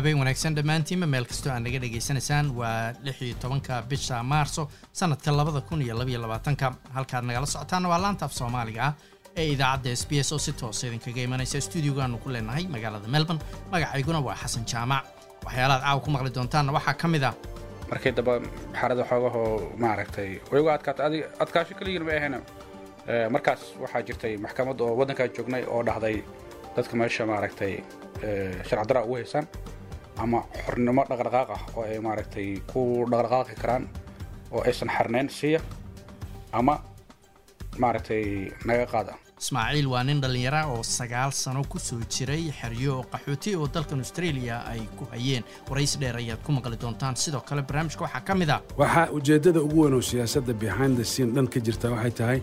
[0.00, 5.30] habeen wanaagsan dhammaantiinba meel kastoo aad naga dhegaysanaysaan waa lix iyo tobanka bisha maarso sanadka
[5.32, 6.66] labada kun iyo labaiyo labaatanka.
[6.94, 8.92] Halkaad nagala socotaana waa laanta af soomaaliga ah
[9.36, 13.42] ee idaacadda s b s oo si toosa idinkaga imanaysa stuudiogaanu ku leenahay magaalada melbourne.
[13.72, 15.04] Magacayguna waa xasan jaamac.
[15.44, 17.34] Waxyaalahaad caawa ku maqli doontaanna waxaa ka mid ah.
[17.90, 18.34] Markii dambe
[18.80, 20.30] xarada xoogahoo maaragtay
[21.06, 22.38] adig adkaasho keligiin ma ahayna.
[23.08, 26.16] Ee, markaas waxaa jirtay maxkamad oo waddankaan joognay oo dhahday
[26.76, 27.74] dadka meesha maaragtay
[28.22, 29.46] ee, sharci ugu haysaan
[30.22, 32.80] ama xornimo dhaqdhaqaaq ah oo ay maaragtay ku
[33.12, 33.84] dhaqdhaqaaqi karaan
[34.52, 35.60] oo aysan xarnayn siiya
[36.52, 36.74] ama
[37.78, 39.14] maaragtay naga qaada.
[39.40, 44.56] Ismaaciil waa nin dhallinyara oo sagaal sano ku soo jiray xeryo qaxooti oo dalkan australia
[44.68, 45.44] ay ku hayeen.
[45.70, 47.16] Warays dheer ayaad ku maqli doontaan.
[47.16, 51.04] Sidoo kale barnaamijka waxaa ka mid ah waxaa ujeeddada ugu weyn oo siyaasadda behind the
[51.04, 52.40] scene dhan ka jirta waxay tahay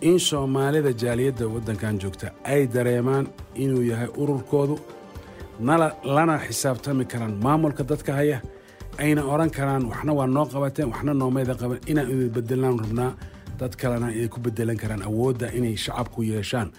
[0.00, 4.80] in soomaalida jaaliyadda waddankan joogta ay dareemaan inuu yahay ururkoodu
[5.60, 8.40] lana xisaabtami karaan maamulka dadka haya.
[8.98, 13.12] Ayna odhan karaan waxna waa noo qabateen waxna noomayda qaban inaan idin bedelaan rabnaa
[13.58, 16.72] dad kalena ay ku bedelan karaan awoodda inay shacabku yeeshaan.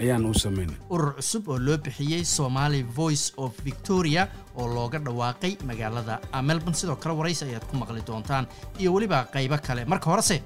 [0.00, 5.56] Ayaan u samaynay urur cusub oo loo bixiyey somali voice of victoria oo looga dhawaaqay
[5.66, 6.20] magaalada.
[6.42, 8.46] Melbourne sidoo kale warays ayaad ku maqli doontaan.
[8.78, 9.84] Iyo weliba qaybo kale.
[9.84, 10.38] Marka horese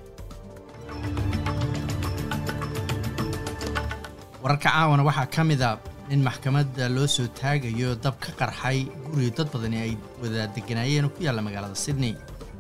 [4.43, 5.79] wararka caawana waxaa ka mid a
[6.11, 8.79] in maxkamadda loo soo taagayo dab ka qarxay
[9.13, 12.15] guri dad badani ay wada deganaayeen ku yaalla magaalada sydney.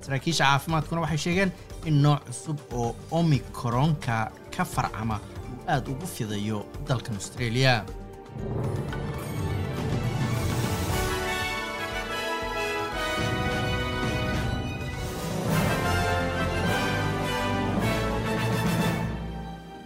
[0.04, 1.50] Saraakiisha caafimaadkuna waxay sheegeen
[1.86, 5.16] in nooc cusub oo omicronka ka farcama
[5.52, 6.58] uu aad ugu fidayo
[6.88, 7.84] dalkan australia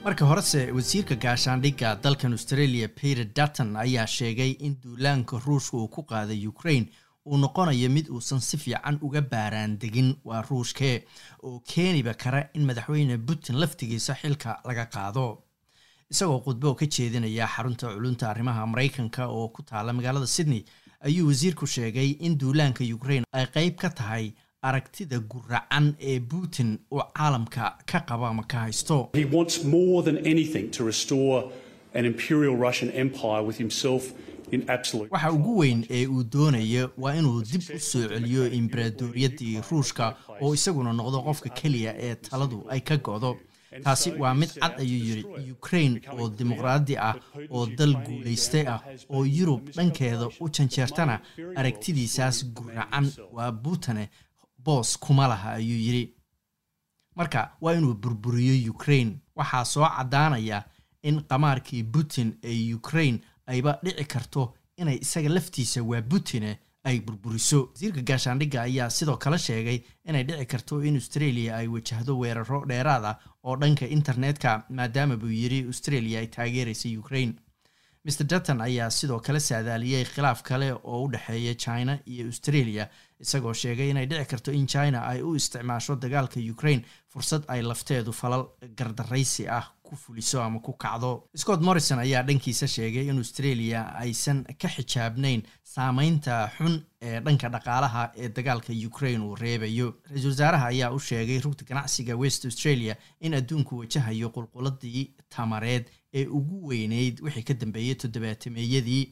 [0.06, 6.02] marka horese wasiirka gaashaandhigga dalkan australia peter dutton ayaa sheegay in duulaanka ruushka uu ku
[6.02, 6.86] qaaday ukraine
[7.26, 10.96] uu noqonayo mid uusan si fiican uga baaraan degin waa ruushkee
[11.42, 15.26] oo keeniba kara in madaxweyne putin laftigiisa xilka laga qaado.
[16.10, 20.62] Isagoo khudbo ka jeedinaya xarunta culunta arrimaha maraykanka oo ku taala magaalada sydney
[21.06, 27.02] ayuu wasiirku sheegay in duulaanka ukraine ay qeyb ka tahay aragtida guracan ee putin uu
[27.14, 31.44] caalamka ka qabo ama ka haysto He wants more than anything to restore
[31.94, 34.12] an imperial Russian empire with himself
[34.50, 35.10] in absolute.
[35.10, 40.54] waxa ugu weyn ee uu doonayo waa inuu dib u soo celiyo imbaradoriyadii ruushka oo
[40.54, 43.36] isaguna noqdo qofka keliya ee taladu ay ka go'do
[43.84, 47.14] taasi waa mid cad ayuu yidhi ukraine oo dimuqraadi ah
[47.50, 48.80] oo dal guulaystay ah
[49.10, 51.20] oo yurub dhankeeda u janjeertana
[51.56, 54.08] aragtidiisaas guracan waa buutane
[54.66, 56.04] boos kuma laha ayuu yidhi.
[57.16, 59.12] Marka waa inuu burburiyo ukraine.
[59.36, 60.64] Waxaa soo caddaanaya
[61.02, 67.68] in qamaarkii putin ee ukraine ayba dhici karto inay isaga laftiisa waa putine ay burburiso.
[67.72, 69.78] Wasiirka gaashaandhigga ayaa sidoo kale sheegay
[70.08, 75.30] inay dhici karto in australia ay wajahdo weeraro dheeraad ah oo dhanka internetka maadaama buu
[75.42, 77.34] yidhi australia ay taageeraysa ukraine
[78.06, 82.88] mr dutton ayaa sidoo kale saadaaliyey khilaaf kale oo u dhexeeya china iyo australia
[83.24, 88.12] isagoo sheegay inay dhici karto in china ay u isticmaasho dagaalka ukraine fursad ay lafteedu
[88.12, 88.44] falal
[88.78, 91.28] gardaraysi ah ku fuliso ama ku kacdo.
[91.36, 95.42] Scott morrison ayaa dhankiisa sheegay in australia aysan ka xijaabnayn
[95.74, 99.88] saameynta xun ee dhanka dhaqaalaha ee dagaalka ukraine uu reebayo.
[100.10, 105.04] Ra'iisul wasaaraha ayaa u sheegay rugta ganacsiga west australia in adduunku wajahayo qulquladii
[105.36, 105.84] tamareed
[106.14, 109.04] ee ugu weyneyd wixii ka dambeeyey toddobaatameeyadii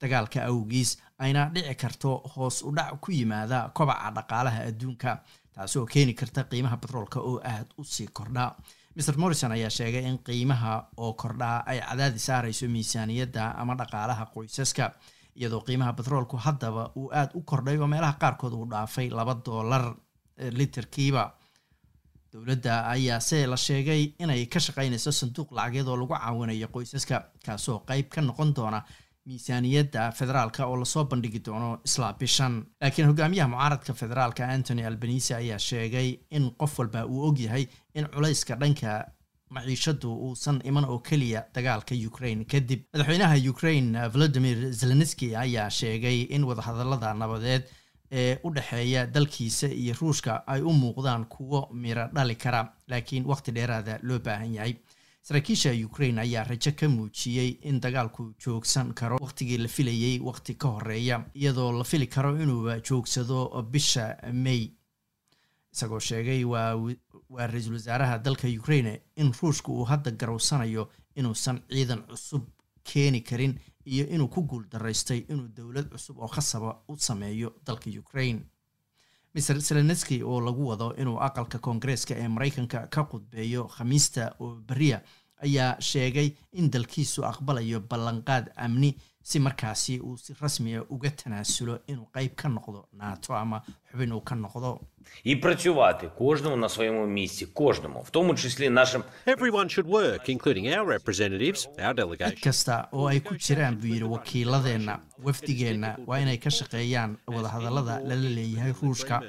[0.00, 5.10] dagaalka awgiis ayna dhici karto hoos u dhac ku yimaada kobaca dhaqaalaha adduunka
[5.54, 8.54] taasi oo keeni karta qiimaha batroolka oo aad u sii kordha.
[8.96, 14.92] Mr morrison ayaa sheegay in qiimaha oo kordhaa ay cadaadi saarayso miisaaniyadda ama dhaqaalaha qoysaska
[15.36, 19.94] iyadoo qiimaha batroolku haddaba uu aad u kordhay oo meelaha qaarkood uu dhaafay laba doolar
[20.50, 21.24] literkiiba
[22.32, 27.78] dowladda ayaa se la sheegay inay ka shaqaynayso sanduuq lacageed oo lagu caawinayo qoysaska kaasoo
[27.90, 28.80] qeyb ka noqon doona
[29.26, 32.54] miisaaniyadda federaalka oo la soo bandhigi doono isla bishan.
[32.80, 38.56] Laakiin hogaamiyaha mucaaradka federaalka antony albanise ayaa sheegay in qof walba uu ogyahay in culayska
[38.56, 39.04] dhanka
[39.50, 42.80] maciishadu uusan iman oo keliya dagaalka ukraine kadib.
[42.94, 47.62] Madaxweynaha ukraine volodimir zelenski ayaa sheegay in wadahadalada nabadeed
[48.12, 53.52] ee u dhexeeya dalkiisa iyo ruushka ay u muuqdaan kuwo miro dhali kara laakiin waqti
[53.54, 54.74] dheeraada loo baahan yahay.
[55.22, 59.16] Saraakiisha ukraine ayaa rajo ka muujiyey in dagaalku joogsan karo.
[59.20, 64.70] Waqtigii la filayey waqti ka horreeya iyadoo la fili karo inuuba joogsado bisha may.
[65.72, 66.74] Isagoo sheegay waa
[67.38, 72.42] ra'iisul wasaaraha dalka ukraine in ruushka uu hadda garowsanayo inuusan ciidan cusub
[72.84, 73.54] keeni karin
[73.86, 78.40] iyo inuu ku guul daraystay inuu dowlad cusub oo khasaba u sameeyo dalka ukraine.
[79.34, 85.00] Mr selenski oo lagu wado inuu aqalka koongareeska ee maraykanka ka qudbeeyo khamiista oo beriya
[85.42, 92.07] ayaa sheegay in dalkiisu aqbalayo ballanqaad amni si markaasi uu si rasmiya uga tanaasulo inuu
[92.15, 93.61] qeyb ka noqdo nato ama
[93.91, 94.79] xubin uu ka noqdo
[95.23, 100.65] і працювати кожному на своєму місці, кожному, в тому числі нашим Everyone should work, including
[100.67, 102.41] our representatives, our cid delegation.
[102.43, 108.29] kasta oo ay ku jiraan buu yidhi wakiiladeenna wafdigeenna waa inay ka shaqeeyaan wadahadallada lala
[108.37, 109.21] leeyahay ruushka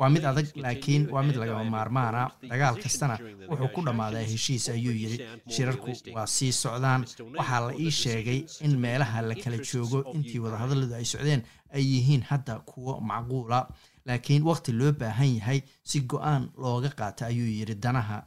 [0.00, 3.16] waa mid adag laakiin waa mid lagama maarmaana dagaal kastana
[3.50, 5.18] wuxuu ku dhammaadaa heshiis ayuu yidhi.
[5.54, 7.02] Shirarku waa sii socdaan.
[7.38, 11.42] waxaa la ii sheegay in meelaha la kala joogo intii wadahadalladu ay socdeen
[11.76, 13.60] ay yihiin hadda kuwo macquula.
[14.06, 15.60] Laakiin waqti loo baahan yahay
[15.90, 18.18] si go'aan looga qaata ayuu yidhi danaha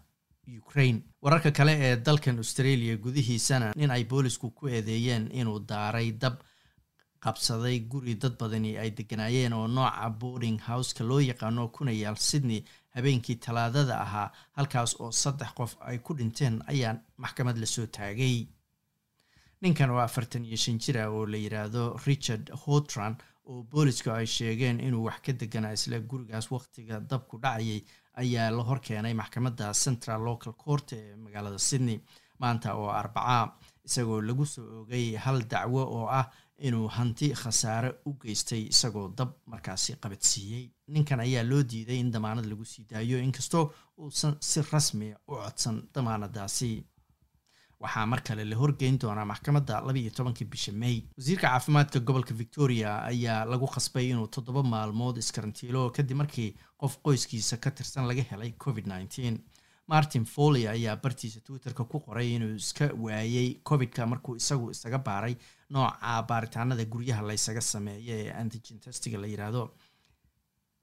[0.59, 0.99] ukraine.
[1.23, 6.35] Wararka kale ee dalkan australia gudihiisana nin ay boolisku ku eedeeyeen inuu daaray dab
[7.23, 12.61] qabsaday guri dad badani ay deganaayeen oo nooca boarding houseka loo yaqaano kuna yaal sydney
[12.95, 18.37] habeenkii talaadada ahaa halkaas oo saddex qof ay ku dhinteen ayaa maxkamad la soo taagay.
[19.61, 23.15] Ninkan oo afartan iyo shan jir ah oo la yidhaahdo richard hotran
[23.49, 27.81] oo boolisku ay sheegeen inuu wax ka deganaa isla gurigaas waqtiga dabku dhacayay
[28.21, 31.99] ayaa la horkeenay maxkamadda central local court ee magaalada sydney
[32.39, 33.43] maanta oo arbacaa
[33.87, 36.25] isagoo lagu soo oogay hal dacwo oo ah
[36.57, 42.45] inuu hanti khasaare u geystay isagoo dab markaasi qabadsiiyey ninkan ayaa loo diiday in damaanad
[42.45, 43.65] lagu sii daayo inkastoo
[43.97, 46.71] uusan si rasmiya u codsan damaanadaasi.
[47.83, 50.97] Waxaa mar kale la horgeyn doonaa maxkamadda labaiyo tobankii bisha may.
[51.17, 57.57] Wasiirka caafimaadka gobolka victoria ayaa lagu khasbay inuu toddoba maalmood iskarantiilo kadib markii qof qoyskiisa
[57.63, 59.35] ka tirsan laga helay covid nneteen
[59.87, 65.35] martin foley ayaa bartiisa twitterka ku qoray inuu iska waayey covidka markuu isagu isaga baaray
[65.75, 69.63] nooca baaritaanada guryaha laysaga sameeyo ee antigen testiga la yidhaahdo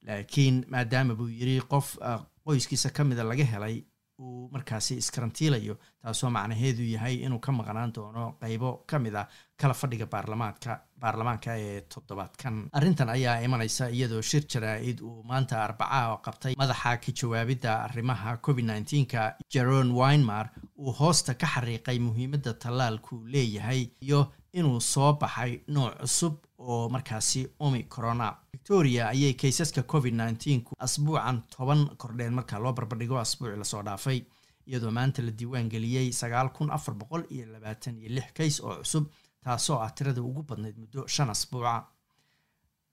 [0.06, 3.76] laakiin maadaama buu yiri qof ah, qoyskiisa ka mida laga helay
[4.20, 9.26] uu markaasi iskarantiilayo taasoo macnaheedu yahay inuu ka maqnaan doono qeybo ka mid ah
[9.60, 10.72] kala fadhiga baarlamaanka
[11.02, 12.56] baarlamaanka ee toddobaadkan.
[12.78, 18.64] Arrintan ayaa imanaysa iyadoo shir jaraa-id uu maanta arbacaha qabtay madaxa ka jawaabidda arrimaha covid
[18.70, 19.22] nneteen-ka
[19.54, 20.46] jeron winemar
[20.78, 24.20] uu hoosta ka xariiqay muhiimadda tallaalku leeyahay iyo
[24.58, 31.82] inuu soo baxay nooc cusub oo markaasi omicrona victoria ayay kaysaska covid nneteen-ku asbuucan toban
[32.00, 34.19] kordheen marka loo barbardhigo asbuuci la soo dhaafay
[34.67, 38.76] iyadoo maanta la diiwaan geliyey sagaal kun afar boqol iyo labaatan iyo lix kays oo
[38.82, 39.05] cusub
[39.44, 41.75] taasoo ah tirada ugu badnayd muddo shan asbuuca.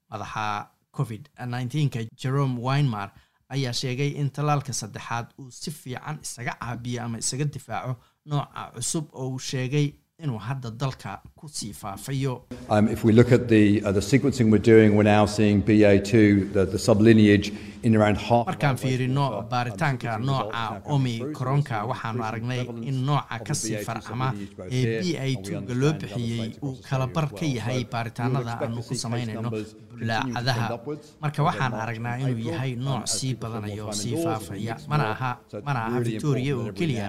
[0.10, 3.10] Madaxa covid nneteen-ka jerome winemar
[3.50, 7.94] ayaa sheegay in tallaalka saddexaad uu si fiican isaga caabiyo ama isaga difaaco
[8.26, 9.88] nooca cusub oo uu sheegay
[10.24, 12.42] inuu hadda dalka ku sii faafayo.
[12.70, 16.54] Um, if we look at the, uh, the sequencing we're doing, we're now seeing BA2,
[16.54, 17.54] the, the sublineage,
[17.84, 18.48] in around half.
[18.48, 24.34] of markaan fiirino baaritaanka nooca omicronka waxaanu aragnay in nooca ka sii BA2 farcama
[24.72, 27.04] ee here, b a and we two-ga understand loo in other bixiyey uu across kala
[27.06, 29.50] Australia bar as ka yahay baaritaanada aanu ku samaynayno
[29.92, 30.80] bulaacadaha
[31.22, 34.78] marka waxaan aragnaa inuu yahay nooc sii badanayo sii faafaya.
[34.92, 35.32] mana aha
[35.68, 37.08] mana aha victoria oo keliya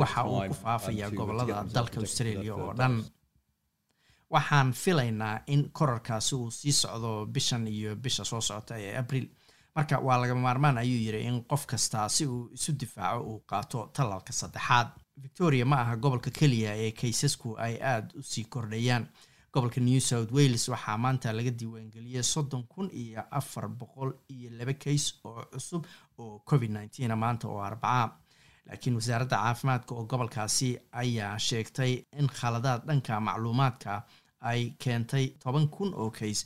[0.00, 3.04] waxa uu ku faafaya gobollada dalka australia oo dhan.
[4.34, 9.26] waxaan filaynaa in korarkaasi uu sii socdo bishan iyo bisha soo socota ee abril.
[9.76, 13.90] Marka waa lagama maarmaan ayuu yiri in qof kastaa si uu isu difaaco uu qaato
[13.92, 14.88] tallaalka saddexaad.
[15.22, 19.06] Victoria ma aha gobolka keliya ee kaysasku ay aada u sii kordhayaan.
[19.52, 24.72] Gobolka new south wales waxaa maanta laga diiwaangeliyey soddon kun iyo afar boqol iyo laba
[24.72, 25.84] kays oo cusub
[26.18, 26.70] oo covid
[27.16, 28.12] maanta oo arbaca
[28.68, 30.68] laakiin wasaaradda caafimaadka oo gobolkaasi
[31.02, 33.92] ayaa sheegtay in khaladaad dhanka macluumaadka
[34.50, 36.40] ay keentay toban kun oo kays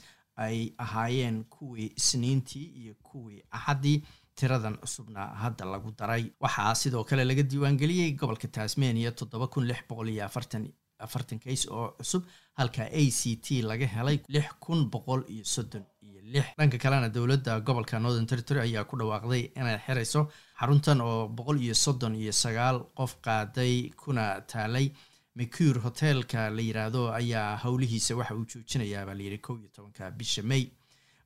[0.45, 3.99] ay ahaayeen kuwii isniintii iyo kuwii axaddii
[4.35, 6.25] tiradan cusubna hadda lagu daray.
[6.41, 10.65] Waxaa sidoo kale laga diiwaangeliyey gobolka tasmania toddoba kun lix boqol iyo afartan
[11.07, 12.23] afartan kays oo cusub
[12.59, 15.85] halka a c t laga helay lix kun boqol iyo soddon
[16.33, 20.21] lix dhanka kalena dowladda gobolka northern territory ayaa ku dhawaaqday inay xirayso
[20.61, 24.87] xaruntan oo boqol iyo soddon iyo sagaal qof qaaday kuna taalay.
[25.35, 30.43] Mercure hotelka la yiraahdo ayaa howlihiisa waxa uu joojinayaa baa layidhi kow iyo tobanka bisha
[30.43, 30.65] may.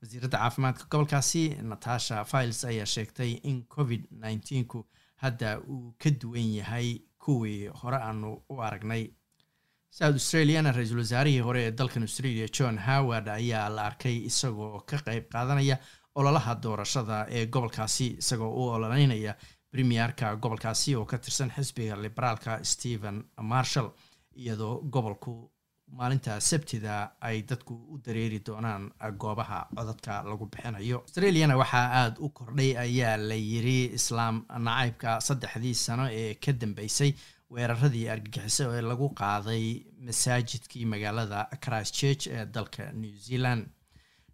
[0.03, 4.87] Wasiiradda caafimaadka gobolkaasi natasha files ayaa sheegtay in covid nneteen-ku
[5.17, 9.11] hadda uu ka duwan yahay kuwii hore aanu u aragnay
[9.91, 14.99] south australiana ra'iisul wasaarihii hore ee dalkan australia john howard ayaa la arkay isagoo ka
[15.07, 15.79] qeyb qaadanaya
[16.15, 19.35] ololaha doorashada ee gobolkaasi isagoo u ololeynaya
[19.71, 23.91] premierka gobolkaasi oo ka tirsan xisbiga liberaalka stephen marshall
[24.37, 25.51] iyadoo gobolku
[25.99, 30.99] maalinta sabtida ay dadku u dareeri doonaan goobaha codadka lagu bixinayo.
[30.99, 37.13] Australiana waxaa aada u kordhay ayaa la yiri islaam nacaybka saddexdii sano ee ka dambeysay
[37.55, 39.65] weeraradii argagixiso ee lagu qaaday
[40.07, 43.67] masaajidkii magaalada christchurch ee dalka new zealand.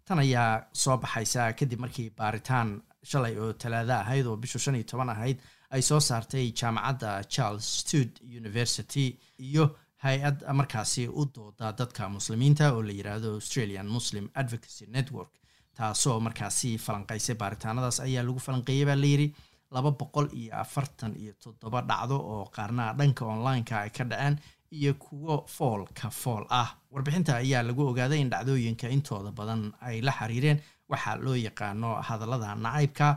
[0.05, 4.83] Tan ayaa soo baxaysa kadib markii baaritaan shalay oo talaado ahayd oo bishu shan iyo
[4.91, 5.37] toban ahayd
[5.75, 9.05] ay soo saartay jaamacadda charles stud university
[9.39, 9.65] iyo
[10.05, 15.31] hay'ad markaasi u dooda dadka muslimiinta oo la yiraahdo australian muslim advocacy network.
[15.77, 19.27] Taasoo markaasi falanqeysay baaritaanadaas ayaa lagu falanqeeyay baa layiri
[19.73, 24.35] laba boqol iyo afartan iyo toddoba dhacdo oo qaarna dhanka online-ka ay ka dhaceen
[24.77, 26.69] iyo kuwo fool ka fool ah.
[26.91, 32.55] Warbixinta ayaa lagu ogaaday in dhacdooyinka intooda badan ay la xiriireen waxaa loo yaqaano hadallada
[32.55, 33.07] nacaybka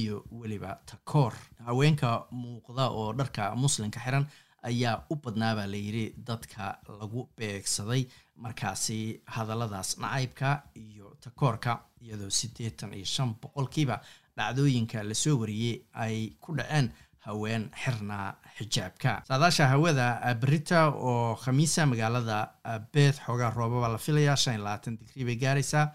[0.00, 1.32] iyo weliba takoor.
[1.66, 4.26] Haweenka muuqda oo dharka muslimka xiran
[4.62, 8.02] ayaa u badnaabaa layidhi dadka lagu beegsaday
[8.36, 14.00] markaasi hadalladaas nacaybka iyo takoorka iyadoo siddeetan iyo shan boqolkiiba
[14.36, 16.92] dhacdooyinka la soo wariyey ay ku dhaceen
[17.26, 19.22] haween xirna xijaabka.
[19.28, 20.06] Saadaasha hawada
[20.40, 22.38] berita oo khamiisa magaalada
[22.92, 25.86] beeth xoogaa roobaba la filayaa shan iyo labaatan digrii bay gaaraysaa.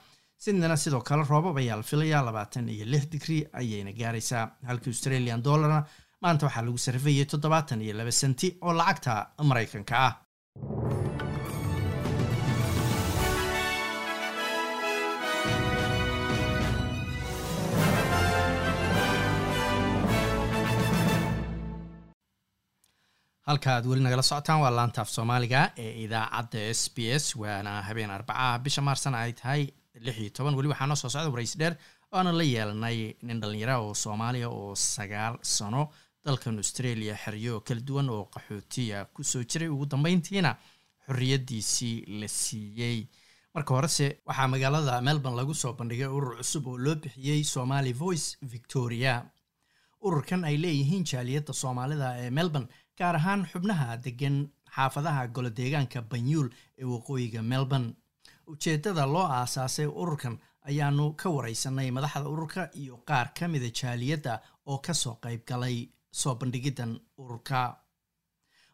[0.44, 4.46] Sidnana sidoo kale roobab ayaa la filayaa labaatan iyo lix digrii ayayna gaaraysaa.
[4.68, 5.84] Halka australian dollarna
[6.22, 10.14] maanta waxaa lagu sarifayay toddobaatan iyo laba senti oo lacagta maraykanka ah
[23.50, 28.12] halka aad weli nagala socotaan waa laantaaf soomaaliga ee idaacadda s b s waana habeen
[28.18, 29.62] arbacaha bisha maarsana ay tahay
[30.06, 30.56] lix iyo toban.
[30.58, 31.74] Weli waxaa noo soo socda waraysi dheer
[32.12, 35.82] oana la yeelanay nin dhallinyara oo soomaaliya oo sagaal sano
[36.26, 39.70] dalkan australia xeryo kala duwan oo qaxootiya ku soo jiray.
[39.76, 40.52] Ugu dambeyntiina
[41.06, 43.00] xorriyadiisii la siiyey.
[43.56, 48.38] Marka horese waxaa magaalada melbourne lagu soo bandhigay urur cusub oo loo bixiyey somali voice
[48.54, 49.16] victoria.
[50.08, 54.38] Ururkan ay leeyihiin jaaliyadda soomaalida ee melbourne gaar ahaan xubnaha degan
[54.76, 57.94] xaafadaha golo deegaanka banyuul ee waqooyiga melbourne.
[58.52, 60.36] Ujeeddada loo aasaasay ururkan
[60.70, 64.34] ayaanu ka wareysanay madaxda ururka iyo qaar ka mida jaaliyadda
[64.66, 67.78] oo ka soo qayb galay soo bandhigiddan ururka.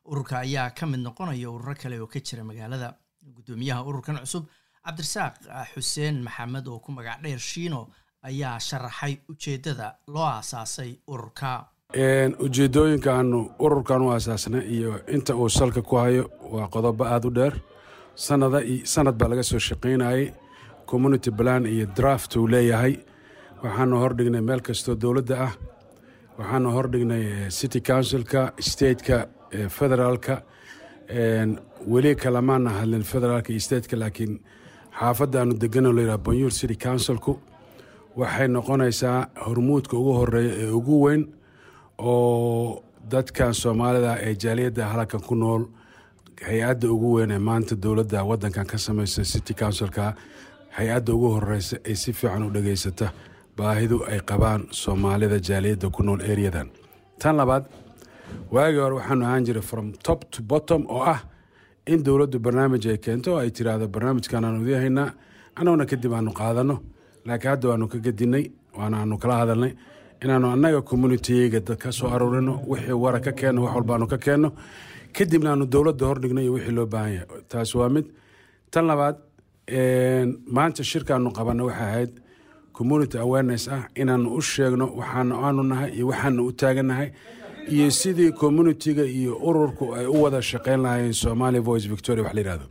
[0.05, 2.89] Ururka ayaa ka mid noqonaya ururo kale oo ka jira magaalada.
[3.35, 4.45] Guddoomiyaha ururkan cusub
[4.85, 5.35] cabdirasaaq
[5.73, 7.89] xuseen maxamed oo ku magac dheer shiino
[8.21, 11.51] ayaa sharaxay ujeeddada loo aasaasay ururka
[12.45, 17.31] ujeedooyinka aanu ururkan u aasaasnay iyo inta uu salka ku hayo waa qodobo aada u
[17.31, 17.53] dheer.
[18.15, 20.33] Sanad baa laga soo shaqaynayay
[20.85, 22.97] community plan iyo draft uu leeyahay.
[23.63, 25.53] Waxaanu hordhignay meel kastoo dowladda ah.
[26.39, 29.27] Waxaanu hordhignay city councilka stateka
[29.69, 30.41] federaalka.
[31.87, 34.39] Weli kalamaana hadlin federaalka iyo stateka laakiin
[34.99, 37.39] xaafadda aanu degano layidhaha banyuul city councilku.
[38.17, 41.23] Waxay noqonaysaa hormuudka ugu horreeya ee ugu weyn
[41.97, 45.63] oo dadkan soomaalida ee jaaliyadda halkan ku nool
[46.47, 50.13] hay'adda ugu weyn ee maanta dowladda waddankan ka samaysa city councilka
[50.77, 53.11] hay'adda ugu horeysa ay si fiican u dhageysata
[53.57, 56.67] baahidu ay qabaan soomaalida jaaliyadda ku nool areadan
[57.21, 57.63] tan labaad
[58.51, 61.19] waagii hore waxaanu ahaan jiray from top to bottom oo ah
[61.87, 65.09] in dowladdu barnaamij ay keento oo ay tiraahdo barnaamijkan aanu idihaynaa
[65.55, 66.75] annaguna kadib aanu qaadano.
[67.27, 68.45] Laakiin hadda waanu ka gedinay
[68.77, 69.71] waanaanu kala hadalnay
[70.23, 74.49] inaanu annaga communitiyga dad ka soo aruurino wixii wara ka keenno wax walbaanu ka keenno
[75.13, 77.41] kadibna aanu dowladda hordhigno iyo wixii loo baahan yahay.
[77.49, 78.05] Taas waa mid.
[78.71, 79.15] Tan labaad
[80.55, 82.11] maanta shirkaanu qabanna waxay ahayd
[82.73, 87.09] community awareness ah inaanu u sheegno waxaanu aanu nahay iyo waxaanu u taagannahay
[87.73, 92.41] iyo sidii communitiga iyo ururku ay u wada shaqeyn lahaayeen somali voice victoria wax la
[92.41, 92.65] yihahdo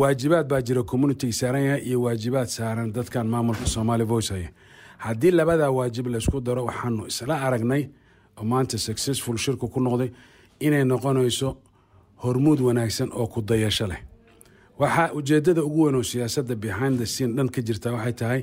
[0.00, 4.50] waajibaad baa jira communitiga saaran yahay iyo waajibaad saaran dadkan maamulka somali voice haya
[5.04, 7.82] haddii labadaa waajib laysku daro waxaanu isla aragnay
[8.38, 10.10] oo maanta successful shirku ku noqday
[10.66, 11.48] inay noqonayso
[12.22, 14.00] hormuud wanaagsan oo ku dayasho leh.
[14.80, 18.40] Waxaa ujeedada ugu weyn oo siyaasadda behind the scene dhan ka jirta waxay tahay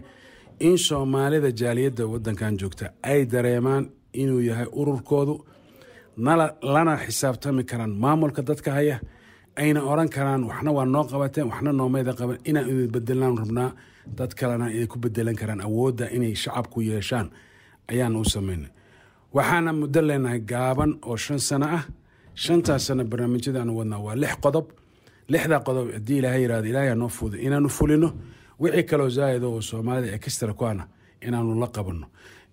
[0.68, 3.84] in soomaalida jaaliyadda waddankan joogta ay dareemaan
[4.22, 5.36] inuu yahay ururkoodu
[6.74, 8.98] lana xisaabtami karaan maamulka dadka haya
[9.62, 13.70] ayna oran karaan waxna waa noo qabateen waxna noomayda qaban inaan idin bedelaan rabnaa
[14.18, 17.30] dad kalena ay ku bedelan karaan awoodda inay shacabku yeeshaan.
[17.92, 18.70] Ayaan u samaynay
[19.34, 21.84] waxaana muddo leenahay gaaban oo shan sano ah.
[22.36, 24.66] Shantaas sano barnaamijyadaanu wadnaa waa lix qodob.
[25.32, 28.10] Lixdaa qodob haddii ilaahay yiraahdo ilaahay noo fuuday inaanu fulino.
[28.60, 30.84] Wixii kaloo zaa'ida oo soomaalida extra ku ana
[31.22, 32.08] inaanu la qabanno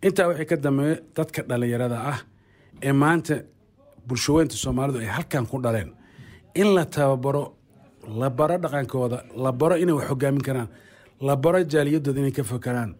[0.06, 2.18] intaa wixii ka dambeeya dadka dhallinyarada ah
[2.82, 3.34] ee maanta
[4.08, 5.90] bulshaweynta soomaalidu ay halkan ku dhaleen.
[6.54, 7.44] In la tababaro
[8.20, 10.68] la baro dhaqankooda la baro inay wax hogaamin karaan
[11.26, 12.90] la baro jaaliyadooda inay ka fakaraan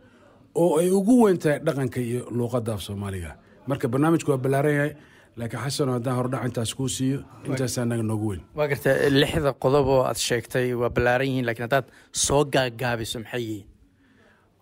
[0.62, 3.31] oo ay ugu weyn tahay dhaqanka iyo luuqadda af soomaaliga
[3.69, 4.93] marka barnaamijku waa ballaaran yahay
[5.38, 8.43] laakiin xasano haddaan hordhac intaas kuu siiyo intaasaa naga noogu weyn.
[8.59, 11.87] Waa garta lixda qodob oo aad sheegtay waa ballaaran yihiin lakiin haddaad
[12.25, 13.67] soo gaagaabiso maxay yihiin?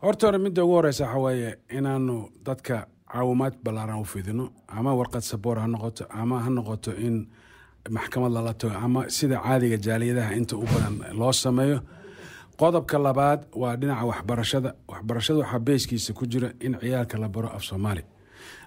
[0.02, 2.76] Horta hore midda ugu horeysa waxa weeye inaanu dadka
[3.12, 4.44] caawimaad ballaaran u fidino
[4.78, 7.16] ama warqad saboor ha noqoto ama ha noqoto in
[7.96, 11.78] maxkamad lala tago ama sida caadiga jaaliyadaha inta u badan loo sameeyo
[12.60, 14.70] qodobka labaad waa dhinaca waxbarashada.
[14.88, 18.02] Waxbarashada waxaa beeskiisa ku jira in ciyaalka la baro af soomaali.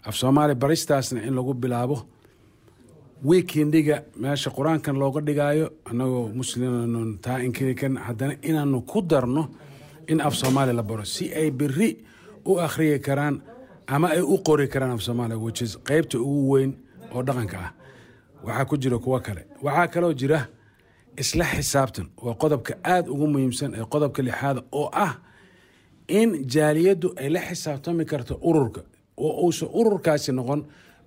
[0.08, 1.98] Af soomaali baristaasna in lagu bilaabo
[3.24, 7.74] wiikendiga meesha qur'aankan looga dhigaayo annagoo musliman taa inkiri
[8.08, 9.44] haddana inaanu ku darno
[10.08, 11.90] in af soomaali la baro si ay beri
[12.46, 13.42] u akhriyi karaan
[13.88, 16.72] ama ay u qori karaan af soomaaliya whichis qeybta ugu weyn
[17.14, 17.72] oo dhaqanka ah.
[18.44, 19.46] Waxaa ku jira kuwo kale.
[19.64, 20.48] Waxaa kaloo jira
[21.22, 25.14] isla xisaabtan waa qodobka aada ugu muhiimsan ee qodobka lixaada oo ah
[26.20, 28.82] in jaaliyaddu ay la xisaabtami karto ururka.
[29.26, 30.62] Oo uusan ururkaasi noqon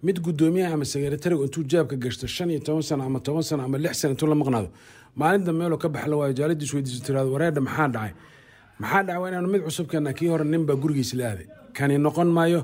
[0.06, 3.78] mid guddoomiyaha ama sekretariga intuu jaabka gashto shan iyo toban sano ama toban sano ama
[3.84, 4.68] lix sano intuu la maqnaado.
[5.20, 8.12] Maalinta meeloo ka bax la waayo jaaliyaddiis weydiiso tiraado wareedha maxaa dhacay?
[8.80, 9.18] Maxaa dhacay?
[9.22, 10.12] Waa inaanu mid cusub keenna?
[10.18, 11.46] Kii hore nin baa gurigiisa la aaday.
[11.76, 12.60] Kani noqon maayo?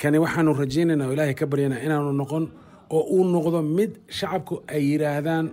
[0.00, 2.44] Kani waxaanu rajaynaynaa oo ilaahay ka baryanaa inaanu noqon
[2.96, 5.46] oo uu noqdo mid shacabku ay yidhaahdaan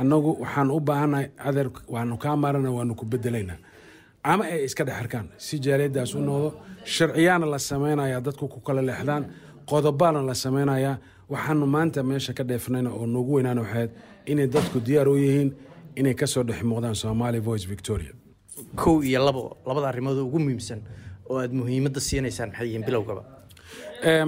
[0.00, 3.58] annagu waxaan u baahannahay adeer waanu kaa maarana waanu ku bedelaynaa
[4.32, 6.48] ama ay iska dhex arkaan si jaaliyadaas u noqdo
[6.94, 9.22] sharciyaana la samaynayaa dadku ku kala leexdaan
[9.70, 10.94] qodobaana la samaynayaa
[11.32, 13.90] waxaanu maanta meesha ka dheefnayna oo noogu weynaana waxayd
[14.32, 15.50] inay dadku diyaar u yihiin
[16.00, 18.12] inay ka soo dhex muuqdaan somali voice victoria.
[18.82, 20.80] Kow iyo labo labada arrimood ugu muhiimsan
[21.30, 23.22] oo aad muhiimadda siinaysaan maxay yihiin bilowgaba?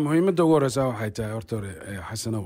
[0.04, 1.70] Muhiimadda ugu horeysa waxay tahay horta hore
[2.10, 2.44] xasanow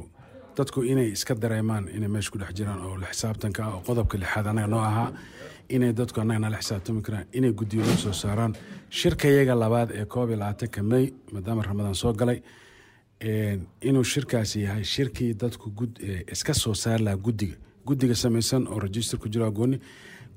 [0.57, 4.19] dadku inay iska dareemaan inay meesha ku dhex jiraan oo la xisaabtanka ah oo qodobka
[4.19, 5.13] lixaad annaga noo ahaa
[5.69, 8.55] inay dadku annaga nala xisaabtami karaan inay guddiyo noo soo saaraan.
[8.91, 12.41] Shirkayaga labaad ee koob iyo labaatanka may maadaama ramadaan soo galay
[13.89, 15.73] inuu shirkaasi yahay shirkii dadku
[16.33, 17.57] iska soo saari lahaa guddiga.
[17.87, 19.81] Guddiga samaysan oo register ku jiro agooni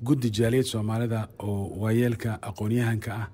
[0.02, 3.28] guddi jaaliyad soomaalida oo waayeelka aqoonyahanka ah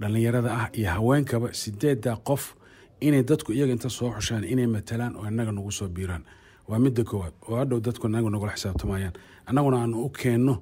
[0.00, 2.54] dhallinyarada ah iyo haweenkaba sideedda qof
[3.00, 6.24] inay dadku iyaga inta soo xushaan inay matalaan oo innaga nagu soo biiraan.
[6.68, 7.34] Waa midda koowaad.
[7.48, 9.12] Oo hadhow dadku inagu nagula xisaabtamayaan.
[9.48, 10.54] Annaguna aanu u keenno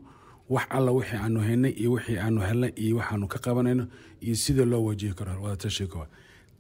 [0.49, 3.85] wax alla wixii aanu haynay iyo wixii aanu helnay iyo waxaanu ka qabanayno
[4.25, 5.33] iyo sida loo wajihi karo.
[5.43, 6.11] Wadatashiga koowaad.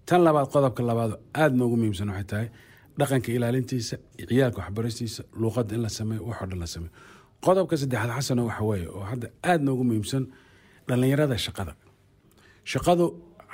[0.06, 2.48] Tan labaad qodobka labaad aada noogu muhiimsan waxay tahay
[2.98, 3.96] dhaqanka ilaalintiisa
[4.28, 6.92] ciyaalka waxbaristiisa luuqadda in la sameeyo waxoo dhan la sameeyo.
[7.44, 10.24] Qodobka saddexaad xasana waxa weeye oo hadda aada noogu muhiimsan
[10.88, 11.72] dhallinyarada shaqada.
[12.72, 13.06] Shaqadu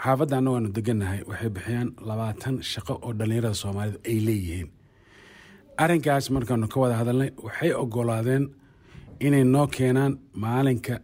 [0.05, 4.69] xaafadda anna waanu degannahay waxay bixiyaan labaatan shaqo oo dhallinyarada soomaalidu ay leeyihiin.
[5.83, 8.45] Arrinkaas markaanu ka wada hadalnay waxay ogolaadeen
[9.27, 10.13] inay noo keenaan
[10.45, 10.95] maalinka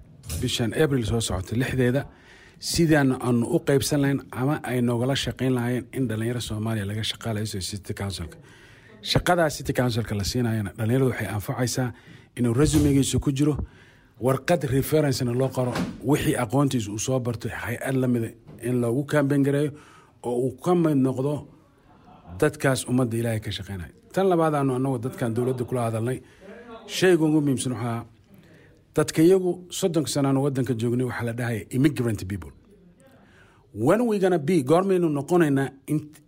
[0.41, 2.03] bishan abril soo socota lixdeeda
[2.71, 7.59] sidaan aanu u qeybsan lahayn ama ay noogala shaqayn lahaayeen in dhallinyaro soomaaliya laga shaqaalayso
[7.71, 8.37] city councilka.
[9.11, 11.89] Shaqadaa city councilka la siinayana dhallinyaradu waxay anfacaysaa
[12.39, 13.55] inuu resumegiisa ku jiro
[14.21, 15.73] warqad referencena loo qoro
[16.05, 18.29] wixii aqoontiisa uu soo bartay hay'ad lamida
[18.63, 19.71] in loogu kambeyn gareeyo
[20.23, 21.47] oo uu ka mid noqdo
[22.41, 23.91] dadkaas ummadda ilaahay ka shaqeynaya.
[24.13, 26.19] Tan labaadaanu anagu dadkan dowladda kula hadalnay
[26.87, 28.05] shayga ugu muhiimsan waxaa
[28.97, 32.53] dadka iyagu soddonka sanaanu wadanka joognay waxaa la dhahaya immigrant people.
[33.75, 35.69] When we gonna be goormaynu noqonaynaa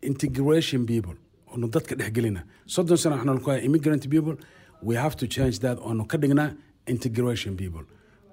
[0.03, 1.15] integration people
[1.55, 4.37] onu dadka dhexgelina soddon sana waxaanu ku haya immigrant people
[4.83, 6.51] we have to change that oonu ka dhignaa
[6.89, 7.85] integration people.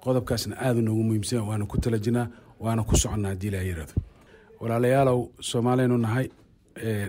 [0.04, 2.28] Qodobkaasna aada noogu muhiimsan waana ku tala jirnaa
[2.60, 3.94] waana ku soconnaa haddii ilaah yiraahdo
[4.60, 6.26] walaalayaalow soomaaliyanu nahay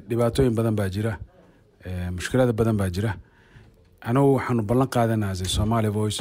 [0.10, 1.13] dhibaatooyin badan baa jira
[2.15, 3.12] mushkilada badan baa jira.
[4.01, 6.19] Anagu waxaanu ballan qaadanaa as somaali voice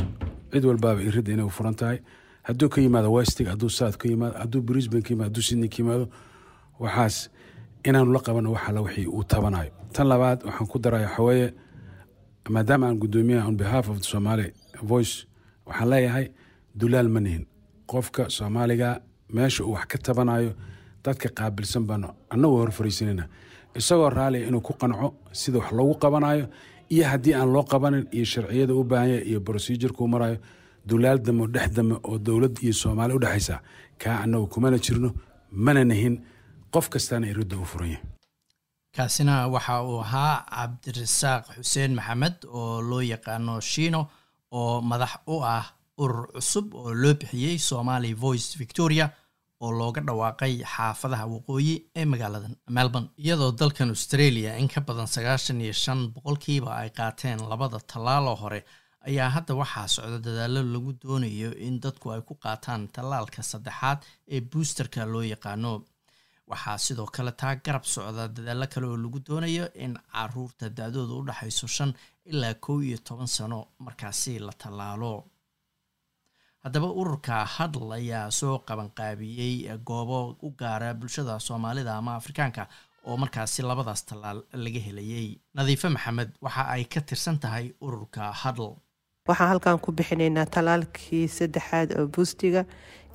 [0.52, 1.98] cid walbaaba iridda inay furan tahay.
[2.42, 5.76] Hadduu ka yimaado westig hadduu south ka yimaado hadduu brisbane ka yimaado hadduu sydney ka
[5.82, 6.06] yimaado
[6.80, 7.16] waxaas
[7.84, 9.70] inaanu la qabano wax wixii uu tabanayo.
[9.92, 11.48] Tan labaad waxaan ku daraya waxaweeye
[12.48, 15.26] maadaama aan guddoomiyaha on behalf of somali voice
[15.66, 16.26] waxaan leeyahay
[16.74, 17.46] dulaal ma nihin.
[17.86, 19.00] Qofka soomaaliga
[19.32, 20.52] meesha uu wax ka tabanayo
[21.04, 23.24] dadka qaabilsan baanu annagoo hor fariisanayna
[23.78, 26.46] isagoo raaliya inuu ku qanco sida wax loogu qabanayo
[26.90, 30.38] iyo haddii aan loo qabanin iyo sharciyada u baahanya iyo procedureka u marayo
[30.86, 33.60] dulaal dame oo dhex dame oo dowlad iyo soomaali u dhexaysa
[33.98, 35.10] kaa annagu kumana jirno
[35.50, 36.14] mana nahin
[36.74, 38.04] qof kastaana iridda u furan yahay.
[38.96, 44.00] Kaasina waxa uu ahaa cabdirasaaq xuseen maxamed oo loo yaqaano shiino
[44.50, 45.64] oo madax u ah
[46.02, 49.06] urur cusub oo loo bixiyey somali voice victoria
[49.61, 53.09] oo looga dhawaaqay xaafadaha waqooyi ee magaalada melbourne.
[53.24, 58.61] Iyadoo dalkan australia in ka badan sagaashan iyo shan boqolkiiba ay qaateen labada tallaaloo hore
[59.09, 63.98] ayaa hadda waxaa socda dadaalo lagu doonayo in dadku ay ku qaataan tallaalka saddexaad
[64.35, 65.70] ee boosterka loo yaqaano
[66.50, 71.26] waxaa sidoo kale taa garab socda dadaalo kale oo lagu doonayo in carruurta da-dooda u
[71.28, 71.90] dhexayso shan
[72.30, 75.12] ilaa kow iyo toban sano markaasi la tallaalo.
[76.64, 82.66] Haddaba ururka hadl ayaa soo qabanqaabiyey goobo u gaara bulshada soomaalida ama afrikaanka
[83.06, 88.66] oo markaasi labadaas tallaal laga helayay nadiife maxamed waxa ay ka tirsan tahay ururka hadl
[89.28, 92.62] waxaan halkan ku bixinaynaa talaalkii saddexaad oo buustiga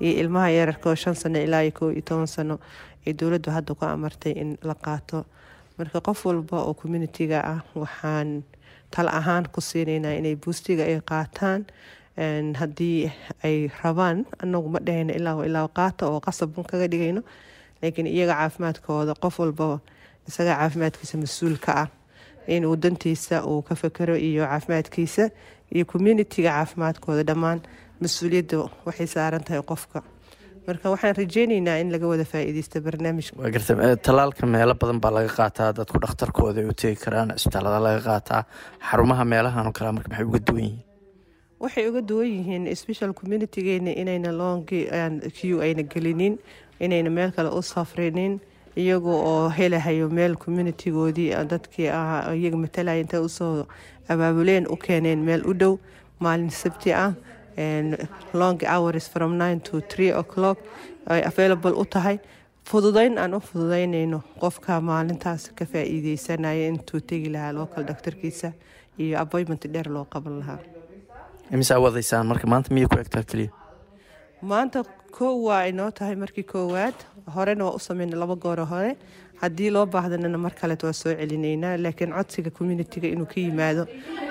[0.04, 2.56] iyo ilmaha yararka oo shan sano ilaa iyo kow iyo toban sano
[3.06, 5.26] ay dowladdu hadda ku amartay in la qaato.
[5.78, 8.44] Marka qof walba oo communitiga ah waxaan
[8.94, 11.62] tal ahaan ku siinaynaa inay buustiga ay qaataan.
[12.60, 13.12] Haddii
[13.44, 17.22] ay rabaan anagu ma dhahayno ilaa ilaa qaata oo qasabun kaga dhigayno.
[17.82, 19.80] Laakiin iyaga caafimaadkooda qof walba
[20.28, 21.90] isaga caafimaadkiisa mas'uul ka ah
[22.48, 25.30] inuu dantiisa uu ka fekero iyo caafimaadkiisa
[25.74, 27.60] iyo communitiga caafimaadkooda dhammaan.
[28.02, 30.04] Mas'uuliyadda waxay saaran tahay qofka
[30.68, 33.50] marka waxaan rajeyneynaa in laga wada faa-iideysto barnaamijka.
[33.56, 33.74] Garta
[34.06, 38.42] tallaalka meelo badan baa laga qaataa dadku dhakhtarkooda ay u tegi karaan cisbitaalada laga qaataa
[38.90, 40.80] xarumaha meelahan oo kale marka maxay uga duwan yihiin?
[41.64, 44.82] Waxay uga duwan yihiin special communitigeena inayna longi
[45.38, 46.38] q ayna gelinin
[46.80, 48.40] inayna meel kale u safrinin
[48.78, 53.66] iyaga oo helahayo meel communitigoodii dadkii ah iyaga matalaya intay u soo
[54.10, 55.74] abaabuleen u keeneen meel u dhow
[56.20, 57.12] maalin sabti ah
[58.34, 60.58] long hours from nine to three o'clock.
[61.08, 62.20] Ay available u tahay.
[62.64, 68.52] Fududeyn aan u fududeynayno qofka maalintaas ka faa-iideysanaya intuu tegi lahaa local dhaktarkiisa
[69.00, 70.60] iyo appointment dheer loo qaban lahaa.
[71.52, 73.50] Imisaa wadaysaan marka maanta miyay ku egtaa keliya
[74.42, 74.84] maanta
[75.18, 76.94] kow waa inoo tahay markii koowaad.
[77.36, 78.96] Horena waa u sameynay laba gooro hore
[79.42, 83.84] haddii loo baahdanana mar kaleet waa soo celinaynaa laakiin codsiga communitiga inuu ka yimaado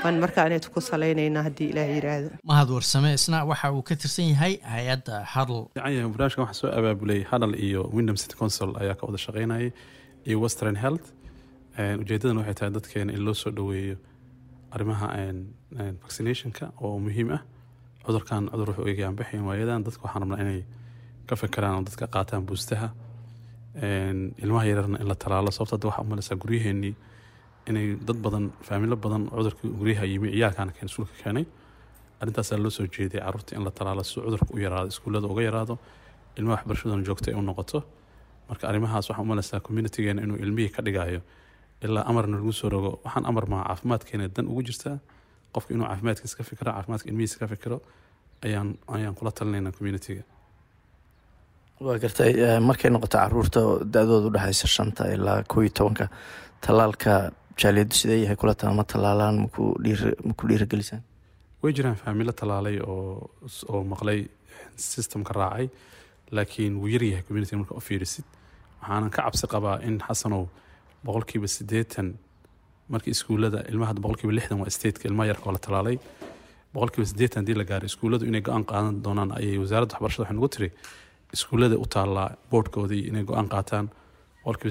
[0.02, 4.54] baan markaaneed ku salaynaynaa haddii ilaah yiraahdo mahad warsame isna waxa uu ka tirsan yahay
[4.74, 9.70] hay'adda hadl barnaamijkan waxaa soo abaabulay hadal iyo windham city council ayaa ka wada shaqeynayay
[10.28, 11.06] iyo western health.
[12.02, 13.96] Ujeedadana waxay tahay dadkeena in loo soo dhoweeyo
[14.74, 15.06] arrimaha
[16.04, 17.42] vaccinationka oo muhiim ah.
[18.06, 20.60] Cudurkan cudur wuxuu baxayn waayadan dadka waxaan rabnaa inay
[21.28, 22.88] ka fekeraan oo dadka qaataan buustaha
[23.74, 26.94] ilmaha yararna in la talaalo sababta hadda waxaa umalaysaa guryaheenii
[27.68, 31.44] inay dad badan faamilo badan cudurkii guryaha yimi ciyaalkaana keen iskuulka keenay.
[32.20, 35.78] Arrintaasaa loo soo jeeday carruurta in la talaalo si cudurka u yaraado iskuullada uga yaraado
[36.36, 37.82] ilmaha waxbarashaduna joogta ay u noqoto.
[38.48, 41.20] Marka arrimahaas waxaa umalaysaa communitigeena inuu ilmihii ka dhigayo
[41.82, 43.00] ilaa amarna lagu soo rogo.
[43.04, 44.98] Waxaan amar maa caafimaadkeena dan ugu jirtaa
[45.54, 47.78] qofka inuu caafimaadkiisa ka fikiro caafimaadka ilmihiisa ka fikiro
[48.44, 50.22] ayaan ayaan kula talinaynaa communitiga
[51.86, 52.32] waa gartay
[52.68, 53.60] markay noqoto carruurta
[53.94, 56.06] da-dooda udhexaysa shanta ilaa kow iyo tobanka
[56.64, 57.12] tallaalka
[57.60, 61.02] jaaliyaddu sidee yahay kula taha ma tallaalaan maku dhiir maku dhiiragelisaan
[61.62, 64.20] way jiraan faamilo tallaalay oo maqlay
[64.76, 65.66] systemka raacay
[66.36, 68.24] laakiin wuu yaryahay communitiga marka u fiirisid.
[68.80, 70.42] Waxaanan ka cabsi qabaa in xasanow
[71.06, 72.08] boqolkiiba siddeetan
[72.92, 75.96] markii iskuullada ilmaha boqolkiiba lixdan waa stateka ilmaha yarka oo la talaalay
[76.74, 80.48] boqolkiiba siddeetan haddii la gaaray iskuulladu inay go'aan qaadan doonaan ayay wasaaradda waxbarashada waxay nagu
[80.54, 80.68] tiri
[81.34, 83.86] iskuullada u taallaa boodhkoodii inay go'aan qaataan
[84.44, 84.70] boqolkiiba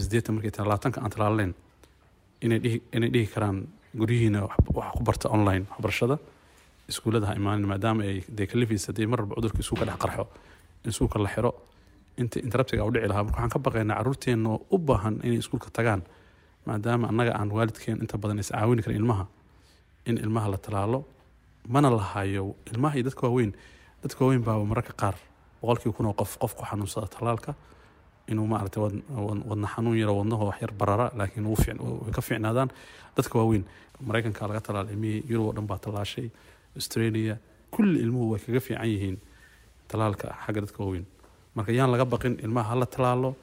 [2.96, 3.58] inay dhihi karaan
[4.00, 6.16] guryihiina wax ku barta online waxbarashada
[6.92, 10.24] iskuullada ha imaanin maadaama ay dee kalifiis haddii mar walba cudurka dhex qarxo
[10.84, 11.52] in iskuulka la xiro.
[12.22, 16.02] Inta interruptiga u dhici lahaa marka waxaan ka baqaynaa carruurteenna u baahan inay iskuulka tagaan
[16.66, 18.50] maadaama annaga aan waalidkeen inta badan is
[18.84, 19.26] karin ilmaha
[20.06, 21.00] in ilmaha la talaalo
[21.74, 23.52] mana lahayo ilmaha iyo dadka waaweyn
[24.04, 25.16] dadka waaweyn baaba mararka qaar
[25.62, 27.54] boqolkii kun oo qof qof ku xanuunsada talaalka
[28.28, 28.82] inuu maaragtay
[29.50, 32.70] wadna xanuun yaro wadnaho wax yar barara laakiin way ka fiicnaadaan.
[33.18, 33.64] Dadka waaweyn
[34.08, 36.30] maraykanka laga talaala ilmihii yurub oo dhan baa tallaashay.
[36.76, 37.38] Australia
[37.72, 39.18] kulli ilmuhu way kaga fiican yihiin
[39.88, 41.06] talaalka xagga dadka waaweyn.
[41.56, 43.36] Marka yaan laga baqin ilmaha hala talaalo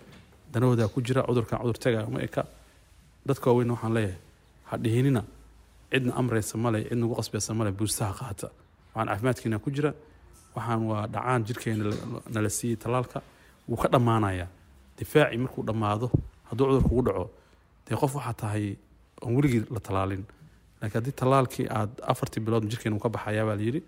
[0.52, 2.46] danahoodaa ku jira cudurkan cudur taga uma eka.
[3.26, 4.18] Dadka waaweyn waxaan leeyahay
[4.70, 5.22] ha dhihinina
[5.90, 8.48] cidna amraysa male cid nagu qasbaysa male buustaha qaata.
[8.94, 9.90] Waxaan caafimaadkiina ku jira
[10.56, 11.84] waxaan waa dhacaan jirkeena
[12.34, 13.18] nala siiyey talaalka
[13.68, 14.48] wuu ka dhammaanayaa
[14.98, 16.06] difaacii markuu dhammaado
[16.48, 17.24] hadduu cudur kugu dhaco
[17.86, 18.66] dee qof waxaa tahay
[19.22, 20.22] oon weligii la talaalin
[20.80, 23.80] laakiin haddii talaalkii aad afartii bilood jirkeena uu ka baxayaa baa layidhi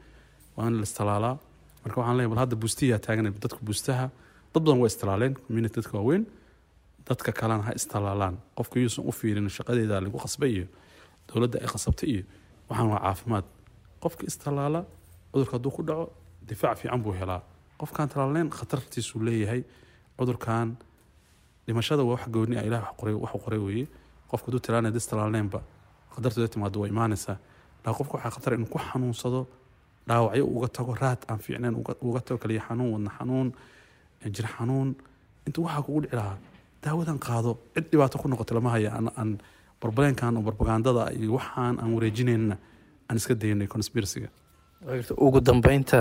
[0.56, 1.34] waa in la istalaalaa
[1.82, 4.06] marka waxaan leeyahay bal hadda buustiyaa taagan dadka buustaha
[4.52, 6.24] dad badan waa istalaaleen community dadka waaweyn
[7.08, 8.34] dadka kalena ha istalaalaan.
[8.56, 10.66] Qofka yuusan u fiirin shaqadeeda lagu qasbay iyo
[11.28, 12.22] dowladda ay qasabtay iyo
[12.68, 13.46] waxaan waa caafimaad.
[14.02, 14.80] Qofka istalaala
[15.32, 16.04] cudurka hadduu ku dhaco
[16.48, 17.42] difaac fiican buu helaa.
[17.80, 19.62] Qofkaan talaalneyn khatartiisuu leeyahay
[20.18, 20.76] cudurkan
[21.66, 22.82] dhimashada waa wax gooni ah ilaah
[23.22, 23.86] wax u qoray weeye.
[24.30, 25.60] Qofka hadduu talaalnay dis talaalneynba
[26.14, 27.36] khatartooda timaado waa imaanaysaa.
[27.84, 29.40] Laa qofka waxaa khatar inuu ku xanuunsado
[30.08, 31.74] dhaawacyo uga tago raad aan fiicnayn
[32.08, 33.48] uga tago kaliya xanuun wadna xanuun
[34.34, 34.88] jir xanuun.
[35.46, 36.38] Intuu waxaa kugu dhici lahaa
[36.82, 38.90] daawadan qaado cid dhibaato ku noqota lama haya.
[39.20, 39.38] Aan
[39.80, 42.56] barbaleenkan oo barbagandada iyo waxaan aan wareejinaynna
[43.08, 44.28] aan iska daynay conspiracyga
[44.86, 45.98] ugu dambeynta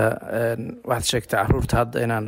[0.86, 2.26] waxaad sheegtay carruurta hadda inaan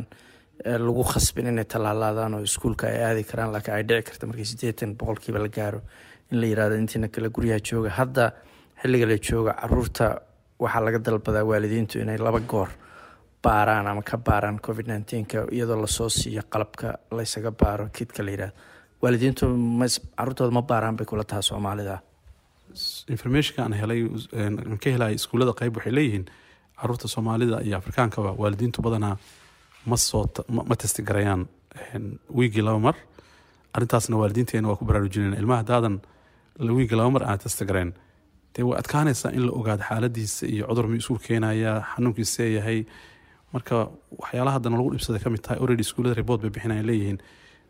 [0.65, 4.95] lagu khasbin inay tallaalaadaan oo iskuulka ay aadi karaan laakiin ay dhici karta markii siddeetan
[4.99, 5.79] boqolkiiba la gaaro
[6.31, 7.89] in la yiraahdo intiina kale guryaha jooga.
[7.89, 8.31] Hadda
[8.81, 10.05] xilliga la jooga carruurta
[10.59, 12.69] waxaa laga dalbadaa waalidiintu inay laba goor
[13.43, 18.31] baaraan ama ka baaraan covid nneteen-ka iyadoo la soo siiyo qalabka laysaga baaro kidka la
[18.31, 18.53] yidhahdo
[19.01, 19.45] waalidiintu
[20.17, 21.99] caruurtooda ma baaraan bay kula taha soomaalida.
[23.09, 24.03] Informationka aan helay
[24.37, 26.25] aan ka helaya iskuullada qayb waxay leeyihiin
[26.81, 29.15] carruurta soomaalida iyo afrikaankaba waalidiintu badanaa
[30.69, 31.47] ma testigarayaan
[32.37, 32.95] wiigii laba mar.
[33.73, 35.95] Arrintaasna waalidiinteena waa ku baraarujinayna ilmaha haddaadan
[36.59, 37.93] wiigii laba mar aan testigarayn
[38.55, 42.79] dee way adkaanaysaa in la ogaado xaaladiisa iyo cudur mi iskuul keenaya xanuunkiisa yahay.
[43.53, 43.75] Marka
[44.21, 47.17] waxyaalaha haddana lagu dhibsada ka mid tahay already iskuullada report bay bixinayan leeyihiin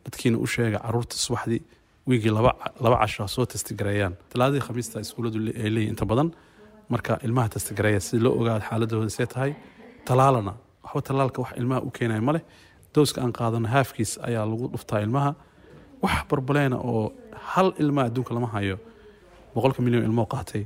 [0.06, 1.62] dadkiina u sheega carruurta subaxdii
[2.10, 6.30] wiigii laba casho soo testigareeyaan talaadadii khamiista iskuulladu ay leeyihiin inta badan
[6.94, 9.52] marka ilmaha testigareeya si loo ogaado xaaladooda see tahay
[10.08, 12.44] talaalana waxba talaalka wax ilmaha u keenaya ma leh.
[12.96, 15.32] Dowska aan qaadano haafkiis ayaa lagu dhuftaa ilmaha.
[16.04, 17.04] Wax barbaleena oo
[17.52, 18.78] hal ilmaha adduunka lama hayo.
[19.56, 20.64] Boqolka milyan ilmoo qaatay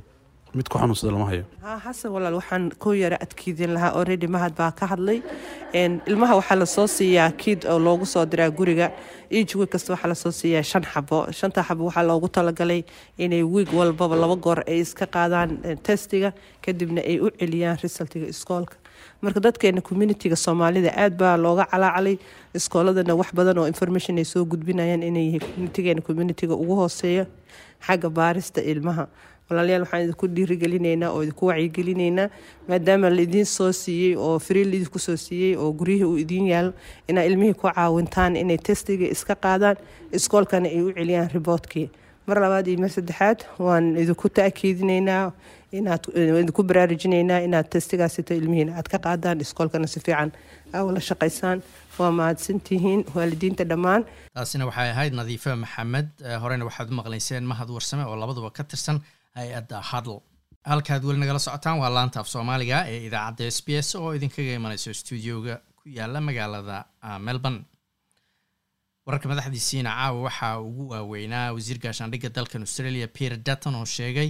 [0.56, 1.44] mid ku xanuunsada lama hayo.
[1.84, 5.18] Xasan walaal waxaan ku yara adkiidin lahaa already mahad baa ka hadlay.
[6.10, 8.92] Ilmaha waxaa la soo siiyaa kiid oo loogu soo diraa guriga.
[9.30, 11.18] Each week kasta waxaa la soo siiyaa shan xabo.
[11.32, 12.82] Shanta xabo waxaa loogu talagalay
[13.18, 15.50] inay wiig walbaba laba goor ay iska qaadaan
[15.86, 16.32] testiga.
[16.64, 18.76] Kadibna ay u celiyaan resultiga iskoolka.
[19.22, 22.16] Marka dadkeena communitiga soomaalida aad baa looga calaacalay
[22.54, 27.24] iskooladana wax badan oo information ay soo gudbinayaan inay yihiin communitigeena communitiga ugu hooseeya
[27.86, 29.04] xagga baarista ilmaha
[29.50, 32.28] walaalayaal waxaan idinku dhiirigelinaynaa oo idinku wacyigelinaynaa
[32.68, 36.72] maadaama laidiin soo siiyey oo free laidinku soo siiyey oo guryihii uu idiin yaalo
[37.08, 39.76] inaa ilmihii ku caawintaan inay testiga iska qaadaan
[40.12, 41.86] iskoolkana ay u celiyaan riboodkii
[42.26, 45.32] mar labaad iyo mar saddexaad waan idinku taakiidinaynaa
[45.78, 46.04] inaad
[46.42, 50.32] idinku baraarujinaynaa inaad testigaasito ilmihiina aad ka qaadaan iskoolkana si fiican
[50.74, 51.62] aa wala shaqaysaan.
[51.98, 54.02] Waa mahadsantihiin waalidiinta dhammaan.
[54.34, 56.08] Taasina waxay ahayd nadiife maxamed
[56.42, 59.00] horena waxaad u maqlayseen mahad warsame oo labaduba ka tirsan
[59.38, 60.16] hay'adda hadl
[60.70, 64.52] halkaad weli nagala socotaan waa laanta af soomaaliga ee idaacadda s b s oo idinkaga
[64.58, 66.76] imanayso stuudioga ku yaalla magaalada
[67.26, 67.62] melbourne.
[69.06, 74.28] Wararka madaxdiisiina caawa waxaa ugu waaweynaa wasiir gaashaandhigga dalkan australia peter dutton oo sheegay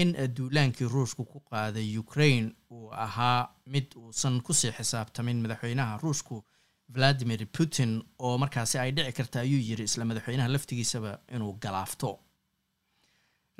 [0.00, 3.40] in duulaankii ruushku ku qaaday ukraine uu ahaa
[3.74, 6.36] mid uusan ku sii xisaabtamin madaxweynaha ruushku
[6.94, 7.90] valadimir putin
[8.26, 12.10] oo markaasi ay dhici karta ayuu yiri isla madaxweynaha laftigiisaba inuu galaafto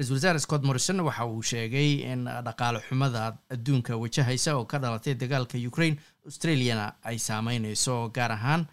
[0.02, 5.14] ra'isul wasaare scott morrison waxa uu sheegay in dhaqaale xumada adduunka wajahaysa oo ka dhalatay
[5.14, 8.66] dagaalka ukraine australiana ay saameyneyso gaar ahaan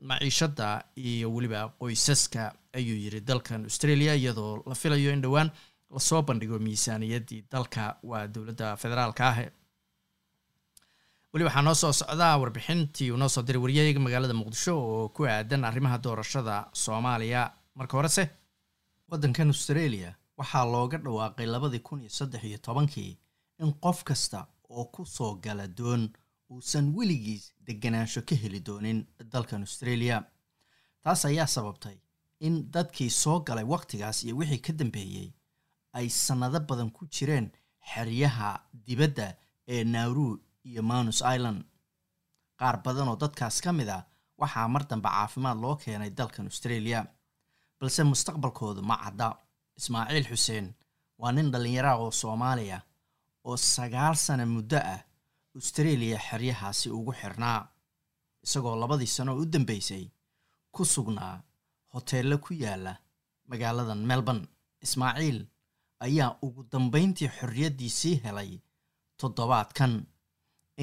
[0.00, 3.20] maciishada iyo weliba qoysaska ayuu yiri.
[3.20, 5.50] Dalkan australia iyadoo la filayo in dhowaan
[5.90, 9.38] la soo bandhigo miisaaniyaddii dalka waa dowladda federaalka ah.
[11.32, 15.24] Weli waxaa noo soo socdaa warbixintii uu noo soo diray waryahaga magaalada muqdisho oo ku
[15.26, 17.50] aadan arrimaha doorashada soomaaliya.
[17.74, 18.30] Marka horese
[19.10, 23.12] waddankan australia waxaa looga dhawaaqay labadii kun iyo saddex iyo tobankii
[23.62, 24.40] in qof kasta
[24.76, 26.02] oo ku soo gala doon
[26.50, 28.98] uusan weligiis deganaansho ka heli doonin
[29.32, 30.16] dalkan australia.
[31.02, 31.96] Taas ayaa sababtay
[32.46, 35.28] in dadkii soo galay wakhtigaas iyo wixii ka dambeeyey
[35.98, 37.46] ay sannado badan ku jireen
[37.92, 38.50] xeryaha
[38.86, 39.26] dibadda
[39.68, 40.26] ee nauru
[40.64, 41.60] iyo manus island.
[42.58, 44.02] Qaar badan oo dadkaas ka mid ah
[44.40, 47.00] waxaa mar dambe caafimaad loo keenay dalkan australia
[47.80, 49.28] balse mustaqbalkoodu ma cadda
[49.78, 50.66] ismaaciil xuseen.
[51.20, 52.78] Waa nin dhallinyaraha oo soomaaliya
[53.44, 55.00] oo sagaal sana muddo ah
[55.56, 57.60] australia xeryahaasi ugu xirnaa
[58.44, 60.04] isagoo labadii sano u dambeysay
[60.74, 61.36] ku sugnaa
[61.94, 62.92] hoteello ku yaalla
[63.48, 64.46] magaaladan melbourne.
[64.84, 65.38] Ismaaciil
[66.06, 68.50] ayaa ugu dambayntii xorriyaddiisii helay
[69.20, 69.94] toddobaadkan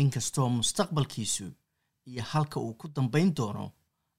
[0.01, 1.45] inkastoo mustaqbalkiisu
[2.09, 3.65] iyo halka uu ku dambayn doono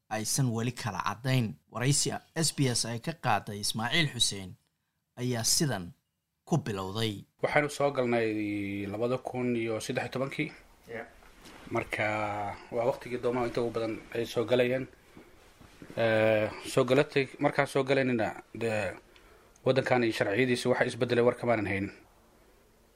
[0.08, 1.46] aysan weli kala caddayn.
[1.72, 2.10] Waraysi
[2.46, 4.50] s b s ay ka qaaday ismaaciil xuseen
[5.16, 5.92] ayaa sidan
[6.44, 7.24] ku bilowday.
[7.42, 10.52] Waxaanu soo galnay labada kun iyo saddex iyo tobankii.
[11.70, 12.04] Marka
[12.70, 14.86] waa waqtigii doomaha inta ugu badan ay soo galayeen.
[16.66, 18.92] Soo galatay markaan soo galaynina dee
[19.64, 21.90] waddankan iyo sharciyadiisi waxa isbedelay war kamaanan hayn.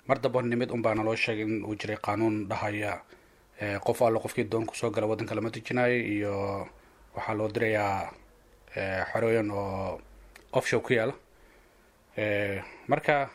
[0.08, 3.02] Mar damba nimid un baa naloo sheegay in uu jiray qaanuun dhahaya
[3.84, 6.34] qof allo qofkii doon ku soo gala waddanka lama dejinayo iyo
[7.16, 8.10] waxaa loo dirayaa
[9.12, 10.00] xerooyan oo
[10.52, 11.14] offshow ku yaalla
[12.88, 13.30] marka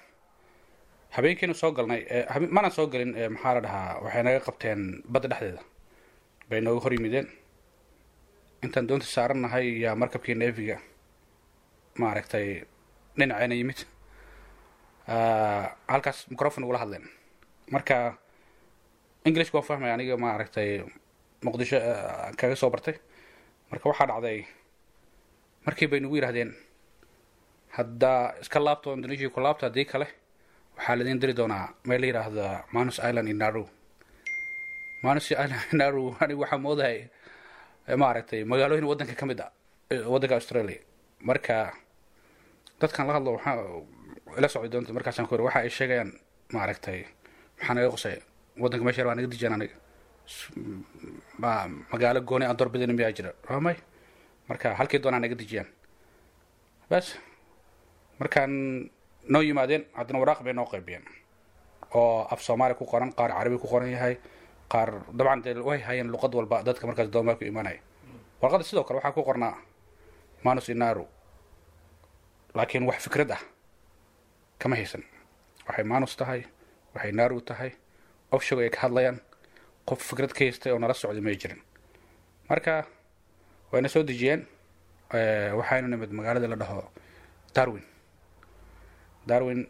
[1.15, 2.01] habeenkiinu soo galnay
[2.49, 5.61] manaan soo gelin maxaa la dhahaa waxay naga qabteen badda dhexdeeda.
[6.49, 7.27] Bay nooga hor yimideen.
[8.63, 10.77] Intaan doonta saarannahay yaa markabkii neefiga
[11.99, 12.63] maaragtay
[13.17, 13.79] dhinaceena yimid.
[15.87, 17.05] Halkaas microfon ugula hadleen.
[17.71, 18.17] Marka
[19.25, 20.83] englishka waa fahmaya aniga maaragtay
[21.43, 21.79] muqdisho
[22.37, 22.95] kaga soo bartay.
[23.71, 24.45] Marka waxaa dhacday
[25.65, 26.51] markii bay nagu yidhahdeen
[27.77, 30.07] haddaa iska laabto indonesia ku laabto haddii kale
[30.77, 33.65] waxaa laidin diri doonaa meel la yidhaahda manus island in naru
[35.03, 36.99] manus island in naru aniga waxaa moodahay
[38.03, 39.51] maaragtay magaalooyin waddanka ka mid a
[40.07, 40.79] waddanka australia.
[41.21, 41.73] Marka
[42.79, 43.55] dadkan la hadlo waxaa
[44.37, 46.11] ila socday doonta markaasaan ku iri waxa ay sheegayaan
[46.55, 46.99] maaragtay
[47.59, 48.17] maxaa naga qosay
[48.57, 49.75] waddanka meesha baa naga dijaan aniga.
[51.37, 53.31] Ma magaalo gooni aan doorbidin miyaa jira?
[53.49, 53.75] Ramay
[54.47, 55.67] marka halkii doonaa naga dijiyaan.
[56.89, 57.19] Bas
[58.19, 58.51] markaan
[59.29, 61.03] noo yimaadeen haddana waraaq bay noo qaybiyeen.
[61.93, 64.17] Oo af soomaali ku qoran qaar carabi ku qoran yahay
[64.71, 67.79] qaar dabcan dee way hayeen luqad walba dadka markaas doomaa ku imanaya.
[68.41, 69.55] Warqadda sidoo kale waxaa ku qornaa
[70.43, 71.05] manus inaru
[72.55, 73.41] laakiin wax fikrad ah
[74.59, 75.03] kama haysan.
[75.67, 76.43] Waxay manus tahay
[76.95, 77.71] waxay naru tahay.
[78.31, 79.19] Offshog ay ka hadlayaan
[79.85, 81.61] qof fikrad ka haystay oo nala socday may jirin.
[82.49, 82.85] Marka
[83.71, 84.47] wayna soo dejiyeen
[85.57, 86.83] waxaynu nimid magaalada la dhaho
[87.55, 87.83] darwin
[89.27, 89.67] darwin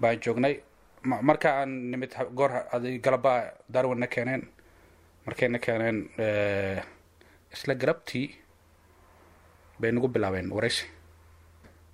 [0.00, 0.60] baan joognay.
[1.04, 2.50] Marka aan nimid goor
[3.02, 4.42] galabaa darwin na keeneen
[5.26, 5.98] markay na keeneen
[7.54, 8.26] isla galabtii
[9.80, 10.86] bay nagu bilaabeen waraysi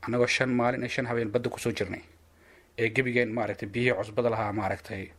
[0.07, 2.03] annagoo shan maalin iyo shan habeen badda ku soo jirnay.
[2.79, 5.11] Ee gebigeen maaragtay biyihii cusbada lahaa maaragtay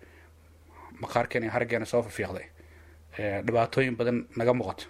[1.01, 2.45] maqaarkeen iyo haraggeena soo fafiiqday
[3.45, 4.86] dhibaatooyin badan naga muuqato.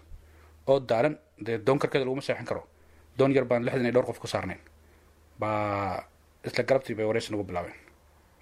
[0.67, 2.63] Oo daalan dee doon karkeeda laguma seexin karo.
[3.17, 4.59] Doon yar baan lixdan iyo dhowr qof ku saarnayn
[5.39, 6.03] baa
[6.45, 7.75] isla galabtii bay waraysi nagu bilaabeen.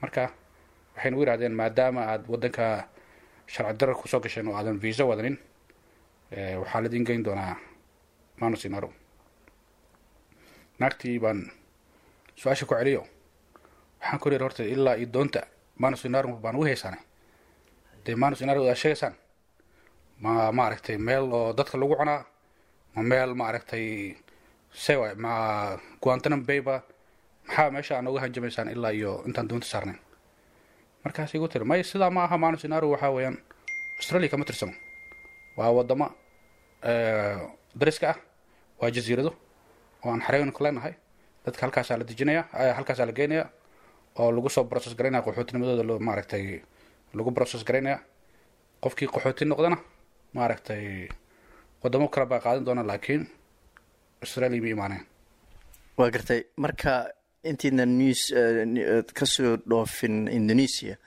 [0.02, 0.24] Marka
[0.96, 2.88] waxay nagu yidhahdeen maadaama aad waddanka
[3.48, 5.38] sharci darar ku soo gasheen oo aadan viisa wadanin
[6.62, 7.56] waxaa laidin geyn doonaa
[8.42, 8.90] manus inaro
[10.80, 11.52] naagtii baan
[12.36, 13.04] su'aasha ku celiyo.
[14.02, 15.42] Waxaan ku yidhi horta ilaa iyo doonta
[15.78, 17.02] manus inaro baan ugu haysaanay
[18.06, 19.16] dee manus inaro aad sheegaysaan
[20.24, 22.26] ma maaragtay meel oo dadka lagu cunaa?
[22.96, 24.16] Ma meel maaragtay
[24.74, 25.32] sewa ma
[26.02, 26.82] guantanam bayba
[27.52, 30.00] maxaa meesha uga hanjamaysaan ilaa iyo intaan doonta saarnayn
[31.04, 33.38] markaas igu tiri may sidaa ma aha manus inaro waxaa weeyaan
[34.00, 34.74] australia kama tirsano
[35.58, 36.08] waa wadamo
[37.80, 38.18] dariska ah
[38.82, 39.32] waa jasiirado
[40.04, 40.94] oo aan xareynu ka leenahay.
[41.46, 42.44] Dadka halkaasaa la dejinaya
[42.78, 43.46] halkaasaa la geynaya
[44.20, 46.62] oo lagu soo process garaynaya qaxootinimadooda lo maaragtay
[47.14, 48.00] lagu process garaynaya
[48.84, 49.78] qofkii qaxooti noqdana
[50.34, 51.10] maaragtay
[51.84, 53.28] wadamo kale baa qaadan doona laakiin
[54.22, 55.04] australia ma imaaneen.
[55.98, 57.10] Waa gartay marka
[57.44, 58.30] intiina news
[59.14, 60.98] ka soo dhoofin indonesia.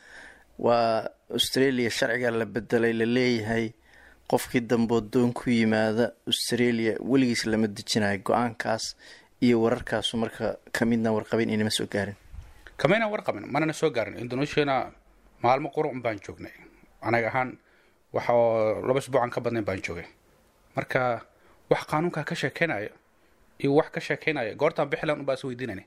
[0.59, 3.73] Waa australia sharciga la bedelay la leeyahay
[4.31, 8.97] qofkii damboo doon ku yimaada australia weligiis lama dejinayo go'aankaas
[9.41, 10.17] iyo wararkaasu.
[10.17, 12.17] Marka kamidna warqabin inama soo gaarin.
[12.77, 14.19] Kamaynan warqabin manana soo gaarin.
[14.19, 14.91] Indonesiana
[15.43, 16.53] maalmo qurun baan joognay.
[17.03, 17.59] Anaga ahaan
[18.13, 18.33] waxa
[18.87, 20.07] laba isbuucan ka badnayn baan joogay.
[20.77, 21.23] Marka
[21.71, 22.91] wax qaanuunkaa ka sheekeynaya
[23.59, 25.83] iyo wax ka sheekeynaya goortaan bixilan unbaa is weydiinayna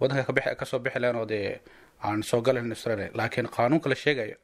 [0.00, 1.60] waddanka kabi ka soo bixilan oo dee
[2.04, 4.36] aan soo galayn australia laakiin qaanuunka la sheegaya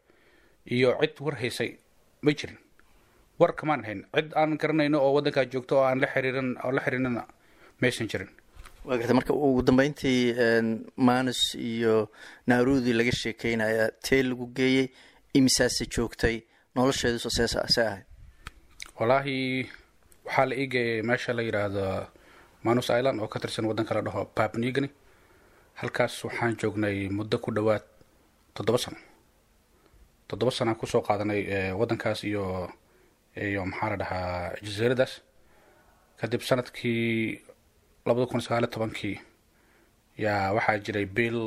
[0.74, 1.70] iyo cid war haysay
[2.22, 2.58] ma jirin.
[3.40, 4.00] War kamaan hayn.
[4.14, 7.22] Cid aan garanayno oo waddankaa joogto oo aan la xiriirin oo la xiriirina
[7.80, 8.28] maysan jirin.
[8.84, 10.20] Waa gartay marka ugu dambeyntii
[10.96, 11.94] manus iyo
[12.46, 14.86] naarudi laga sheekeynaya tee lagu geeyey
[15.34, 16.36] imisaase joogtay
[16.76, 18.04] nolosheeduso see see ahayd
[18.98, 19.36] wallaahi
[20.26, 21.84] waxaa la ii geeyay meesha la yidhaahdo
[22.64, 24.88] manus island oo ka tirsan waddanka la dhaho papnigany
[25.80, 27.84] halkaas waxaan joognay muddo ku dhowaad
[28.54, 28.98] toddoba sano.
[30.28, 31.42] Toddoba sanaan ku soo qaadanay
[31.80, 32.44] waddankaas iyo
[33.36, 35.12] iyo maxaa la dhahaa jasiiradaas.
[36.20, 37.40] Kadib sannadkii
[38.06, 39.16] labada kun sagaali tobankii
[40.24, 41.38] yaa waxaa jiray biil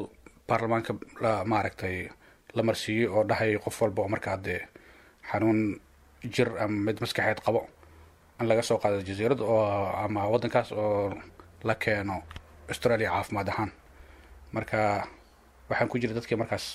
[0.48, 0.94] baarlamaanka
[1.52, 2.10] maaragtay
[2.56, 4.62] la marsiiyey oo dhahay qof walba oo markaa dee
[5.30, 5.60] xanuun
[6.34, 7.62] jir ama mid maskaxeed qabo
[8.40, 9.62] in laga soo qaado jasiirad oo
[10.06, 11.14] ama waddankaas oo
[11.64, 12.16] la keeno
[12.72, 13.72] australia caafimaad ahaan
[14.56, 14.80] marka
[15.70, 16.66] waxaan ku jiray dadkii markaas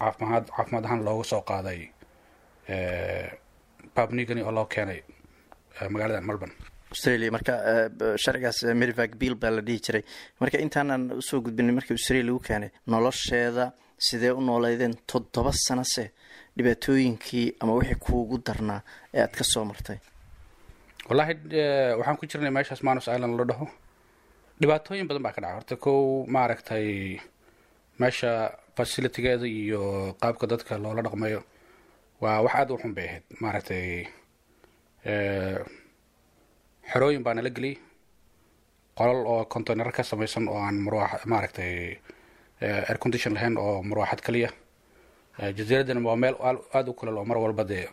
[0.00, 1.80] caafimaad caafimaad ahaan looga soo qaaday
[3.96, 5.00] babnigani oo loo keenay
[5.92, 6.54] magaalada melbourne.
[6.92, 7.52] Australia marka
[8.22, 10.02] sharcigaas merivag bill baa la dhihi jiray.
[10.40, 13.64] Marka intaanan u soo gudbinin markii australia lagu keenay nolosheeda
[14.06, 16.04] sidee u nooleydeen toddoba sanose
[16.56, 18.80] dhibaatooyinkii ama wixii kuugu darnaa
[19.14, 19.98] ee aad ka soo martay?
[21.08, 21.34] Wallaahi
[21.98, 23.66] waxaan ku jirnay meeshaas manus island la dhaho
[24.60, 26.88] dhibaatooyin badan baa ka dhacay horta kow maaragtay
[28.00, 28.32] meesha
[28.76, 29.82] facilitigeeda iyo
[30.20, 31.40] qaabka dadka loola dhaqmayo
[32.22, 33.24] waa wax aada u xun bay ahayd.
[33.42, 33.86] Maaragtay
[36.90, 37.76] xerooyin baa nala geliyay
[38.98, 41.72] qolal oo containaro ka samaysan oo aan marwaax maaragtay
[42.60, 44.50] air condition lahayn oo marwaaxad kaliya.
[45.56, 46.36] Jasiiraddana waa meel
[46.74, 47.86] aada u kulal oo mar walba dee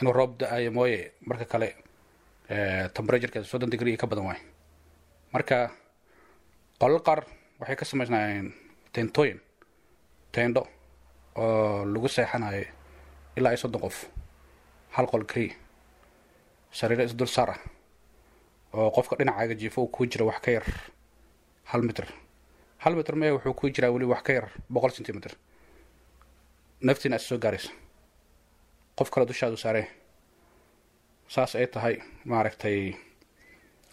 [0.00, 1.68] inuu roob da'ayo mooye marka kale
[2.94, 4.40] temperaturekeeda soddon degree ka badan waay
[5.34, 5.70] marka
[6.80, 7.20] qolal qaar
[7.60, 8.48] waxay ka samaysnaayeen
[8.92, 9.38] teentooyin
[10.32, 10.62] teendho
[11.36, 12.64] oo lagu seexanayo
[13.36, 13.96] ilaa iyo soddon qof
[14.96, 15.54] hal qol keliya
[16.78, 17.60] sariiro isdul saar ah
[18.76, 20.66] oo qofka dhinacaaga jiifo uu kuu jira wax ka yar
[21.70, 22.06] hal mitr
[22.84, 25.32] hal mitr mee wuxuu kuu jiraa weli wax ka yar boqol centimeter
[26.80, 27.70] naftiina is soo gaaraysa.
[28.96, 29.86] Qof kale dushaadu saaree
[31.28, 32.94] saas ay tahay maaragtay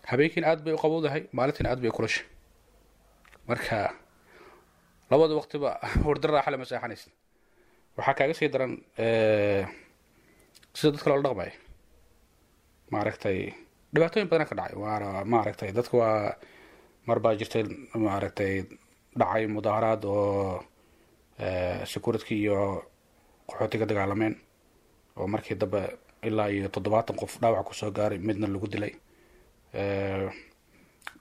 [0.09, 2.25] habeenkiina aad bay u qabowdahay maalintiina aad bay u kulashay
[3.49, 3.77] marka
[5.11, 5.69] labada waqtiba
[6.03, 7.09] hurda raaxa lama seexanaysa
[7.97, 8.73] waxaa kaaga sii daran
[10.77, 11.53] sida dadka loola dhaqmaya
[12.93, 13.39] maaragtay
[13.93, 14.75] dhibaatooyin badana ka dhacay.
[14.83, 16.35] Waana maaragtay dadka waa
[17.07, 17.63] mar baa jirtay
[18.05, 18.53] maaragtay
[19.19, 20.63] dhacay mudaaharaad oo
[21.91, 22.59] securitki iyo
[23.49, 24.35] qaxootiga dagaalameen.
[25.17, 25.81] Oo markii dambe
[26.27, 28.93] ilaa iyo toddobaatan qof dhaawac ku soo gaaray midna lagu dilay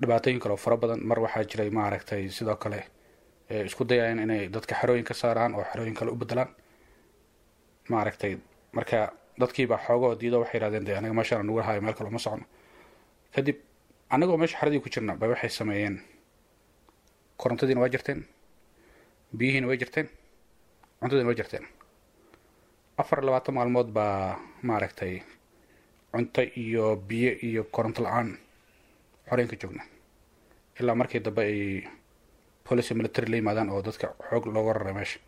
[0.01, 2.81] dhibaatooyin kale oo fara badan mar waxaa jiray maaragtay sidoo kale
[3.69, 6.51] isku dayayeen inay dadka xerooyin ka saaraan oo xerooyin kale u bedelaan
[7.89, 8.37] maaragtay
[8.73, 12.45] marka dadkiibaa xoogoo diido waxay yihahdeen de aniga meeshaan nugu hayo meel kale uma socno
[13.35, 13.57] kadib
[14.11, 15.97] anagoo meesha xeradii ku jirna bay waxay sameeyeen.
[17.37, 18.21] Korontadiina waa jirteen
[19.37, 20.09] biyihiina way jirteen
[21.01, 21.65] cuntadiina way jirteen.
[22.99, 25.23] Afar labaatan maalmood baa maaragtay
[26.13, 28.39] cunto iyo biyo iyo koronto la'aan
[29.29, 29.83] xoreenka joogna.
[30.81, 31.85] Ilaa markii dambe ay
[32.69, 35.19] policy military la yimaadaan oo dadka xoog looga raray meesha.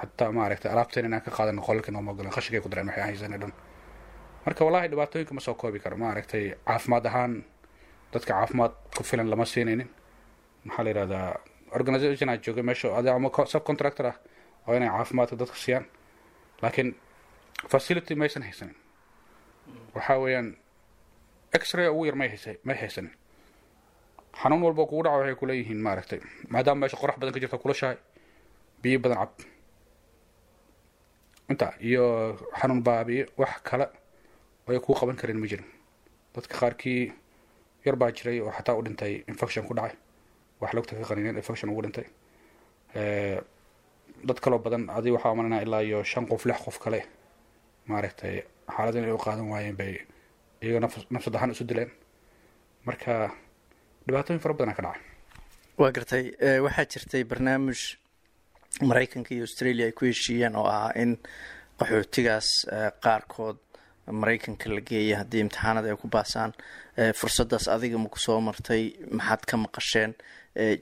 [0.00, 3.52] Xataa maaragtay alaabteen inaan ka qaadano qolalka nooma ogolen qashinkay ku dareen waxay haysanay dhan?
[4.46, 7.44] Marka wallahi dhibaatooyinka ma soo koobi karo maaragtay caafimaad ahaan
[8.12, 9.88] dadka caafimaad ku filan lama siinaynin.
[10.64, 11.28] Maxaa la yihahdaa
[11.78, 14.16] organisation aa joogay meesha adi ama subcontractor ah
[14.68, 15.86] oo inay caafimaadka dadka siiyaan.
[16.62, 16.94] Laakiin
[17.68, 18.76] facility maysan haysanin.
[19.94, 20.56] Waxaa weeyaan
[21.58, 23.10] x-ray ugu yar may haysa may haysanin
[24.40, 26.20] xanuun walba kugu dhaco waxay kuleeyihiin maaragtay.
[26.52, 27.96] Maadaama meesha qorax badan ka jirta kulashahay
[28.82, 29.30] biyo badan cab.
[31.50, 32.04] Inta iyo
[32.60, 33.86] xanuun baabiyo wax kale
[34.68, 35.66] ay kuu qaban karin ma jirin.
[36.34, 37.12] Dadka qaarkii
[37.86, 39.94] yar baa jiray oo xataa u dhintay infection ku dhacay.
[40.60, 42.06] Wax logta ka qanineen infection ugu dhintay.
[44.26, 47.00] Dad kaloo badan adi waxaa umalanaa ilaa iyo shan qof lix qof kale
[47.86, 48.42] maaragtay
[48.74, 49.94] xaalad inay u qaadan waayeen bay
[50.64, 50.80] iyaga
[51.14, 51.90] nafsad ahaan isu dileen.
[52.86, 53.12] Marka
[54.06, 55.02] dhibaatooyin fara badanaa ka dhacay.
[55.80, 56.24] Waa gartay
[56.66, 57.80] waxaa jirtay barnaamij
[58.90, 61.12] maraykanka iyo australia ay ku heshiiyeen oo ahaa in
[61.78, 62.48] qaxootigaas
[63.04, 63.58] qaarkood
[64.22, 66.52] maraykanka la geeya haddii imtixaanada ay ku baasaan.
[67.20, 68.82] Fursaddaas adiga ma ku soo martay
[69.18, 70.12] maxaad ka maqasheen?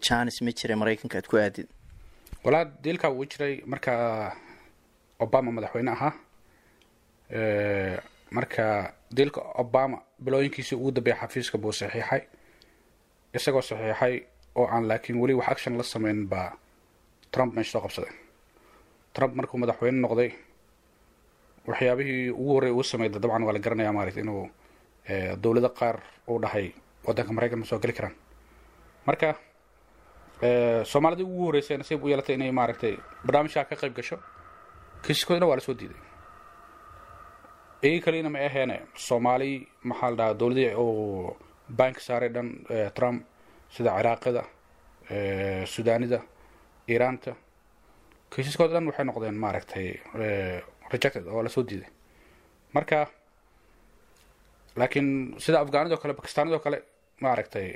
[0.06, 1.68] Janis ma jira maraykanka aad ku aadid?
[2.44, 3.92] Walaa diilkaa wuu jiray marka
[5.24, 6.12] obama madaxweyne ahaa
[8.36, 8.64] marka
[9.16, 12.22] diilka obama bilooyinkiisii ugu dambeeya xafiiska buu saxiixay
[13.36, 14.14] isagoo saxiixay
[14.60, 16.52] oo aan laakiin weli wax action la sameyn baa
[17.32, 18.12] trump meesha soo qabsaday.
[19.14, 20.30] Trump markuu madaxweyne noqday
[21.68, 24.44] waxyaabihii ugu horrey uu sameeyda dabcan waa la garanaya maaragta inuu
[25.42, 25.96] dowlado qaar
[26.28, 26.66] uu dhahay
[27.06, 28.14] waddanka maraykan ma soo geli karaan.
[29.06, 29.28] Marka
[30.90, 32.94] soomaalidii ugu horreysay nasiib u yeelatay inay maaragtay
[33.26, 34.16] barnaamijkaa ka qayb gasho
[35.02, 35.96] kiisaskoodina waa la soo diiday
[37.82, 38.76] igi kalina ma aheene
[39.06, 39.50] soomaali
[39.88, 41.36] maxaa la dhahaa dowladii uu
[41.78, 42.48] bank saaray dhan
[42.96, 43.18] trump
[43.74, 44.42] sida ciraaqida
[45.74, 46.18] sudaanida
[46.92, 47.32] iiraanta
[48.32, 49.86] kiisaskooda dhan waxay noqdeen maaragtay
[50.92, 51.90] rejected oo la soo diiday.
[52.74, 52.98] Marka
[54.76, 55.08] laakiin
[55.44, 56.78] sida afghaanidoo kale bakistaanidoo kale
[57.24, 57.68] maaragtay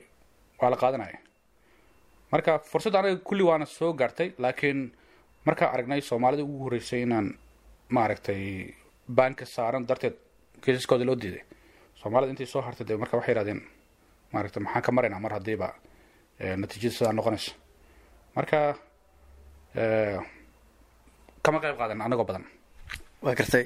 [0.61, 1.19] waa la qaadanaya
[2.33, 4.81] marka fursadda anaga kulli waana soo gaartay laakiin
[5.47, 7.29] markaa aragnay soomaalida ugu horreysay inaan
[7.97, 8.43] maaragtay
[9.09, 10.15] banka saaran darteed
[10.63, 11.43] kiisaskooda loo diiday.
[12.01, 13.61] Soomaalida intay soo hartay de marka waxay yihahdeen
[14.33, 15.69] maaragtay maxaan ka maraynaa mar haddiiba
[16.57, 17.53] natiijada sidaa noqonaysa.
[18.37, 18.59] Marka
[21.45, 22.45] kama qayb qaadan anagoo badan.
[23.23, 23.65] Waa gartay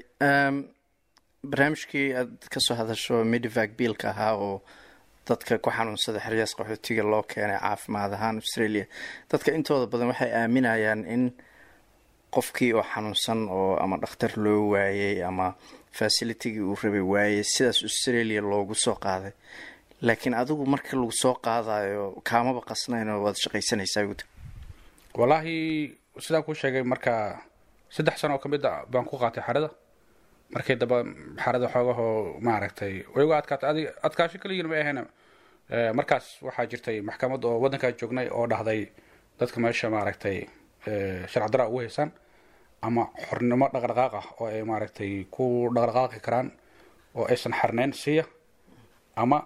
[1.50, 4.62] barnaamijkii aad ka soo hadasho medivac biilka ahaa oo
[5.28, 8.84] dadka ku xanuunsada xeryaas qaxootiga loo keenay caafimaad ahaan australia
[9.30, 11.22] dadka intooda badan waxay aaminayaan in
[12.34, 15.54] qofkii oo xanuunsan oo ama dhakhtar loo waayey ama
[15.98, 19.32] facilitigii uu rabay waayey sidaas australia loogu soo qaaday.
[20.02, 24.24] Laakiin adigu marka lagu soo qaadayo kaamaba qasnaynoo waad shaqaysanaysaa guda
[25.18, 25.54] wallaahi
[26.24, 27.12] sidaan kuu sheegay marka
[27.94, 29.70] saddex sano oo ka mid a baan ku qaatay xarada.
[30.54, 30.98] Markii damba
[31.44, 33.86] xarada xoogahoo maaragtay waygu adkaatay.
[34.06, 35.02] Adkaasho kaligiin ma ahayna
[35.98, 38.80] markaas waxaa jirtay maxkamad oo waddankaa joognay oo dhahday
[39.40, 40.38] dadka meesha maaragtay
[40.84, 42.10] sharci daraa ugu haysaan
[42.82, 46.48] ama xornimo dhaqdhaqaaq ah oo ay maaragtay ku dhaqdhaqaaqi karaan
[47.14, 48.24] oo aysan xarnayn siiya
[49.16, 49.38] ama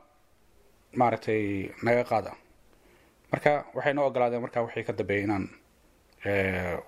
[0.95, 2.32] maaragtay naga qaada.
[3.32, 5.45] Marka waxay noo ogolaadeen markaa wixii ka dambeeyay inaan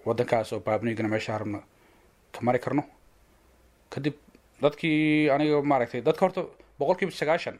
[0.06, 1.58] waddankaas oo baabnigana meesha harabna
[2.32, 2.82] ka mari karno.
[3.90, 4.14] Kadib
[4.62, 6.42] dadkii aniga maaragtay dadka horta
[6.78, 7.58] boqol kiiba sagaashan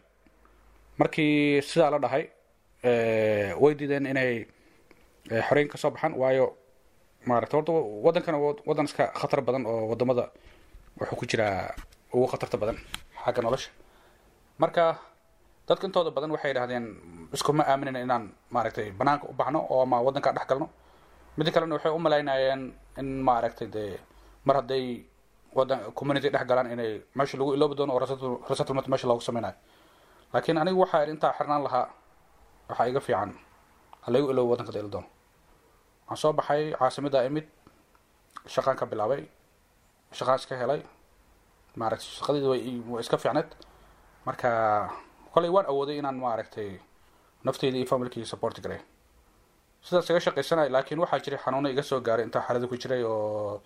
[0.99, 2.25] markii sidaa la dhahay
[3.63, 4.47] way diideen inay
[5.49, 6.57] xoreyn ka soo baxaan waayo
[7.29, 7.73] maaragtay horta
[8.07, 10.25] waddankana waddan iska khatar badan oo waddamada
[10.99, 11.75] wuxuu ku jiraa
[12.15, 12.77] ugu khatarta badan
[13.25, 13.71] xagga nolosha.
[14.59, 14.85] Marka
[15.69, 16.85] dadka intooda badan waxay idhahdeen
[17.35, 18.25] iskuma aaminayna inaan
[18.55, 20.67] maaragtay banaanka u baxno oo ama waddankaa dhex galno.
[21.37, 23.99] Midda kalena waxay u malaynayeen in maaragtay dee
[24.47, 25.05] mar hadday
[25.57, 28.01] wadan community dhex galaan inay meesha lagu iloobi doono oo
[28.51, 29.55] resettlement meesha loogu sameynayo
[30.33, 31.87] laakiin anigu waxaa intaa xirnaan lahaa
[32.71, 33.31] waxaa iga fiican
[34.07, 35.09] halagu iloobo waddanka da ila doono
[36.09, 37.47] waxaan soo baxay caasimada imid
[38.55, 39.23] shaqaan ka bilaabay
[40.19, 40.81] shaqaan iska helay.
[41.77, 43.49] Maaragtay shaqadeeda way iska fiicneed.
[44.27, 44.51] Marka
[45.35, 46.81] kolay waan awooday inaan maaragtay
[47.45, 48.81] nafteyda iyo familkii support garay
[49.87, 53.61] sidaas iga shaqaysanay laakiin waxaa jiray xanuuno iga soo gaaray intaa xaalada ku jiray oo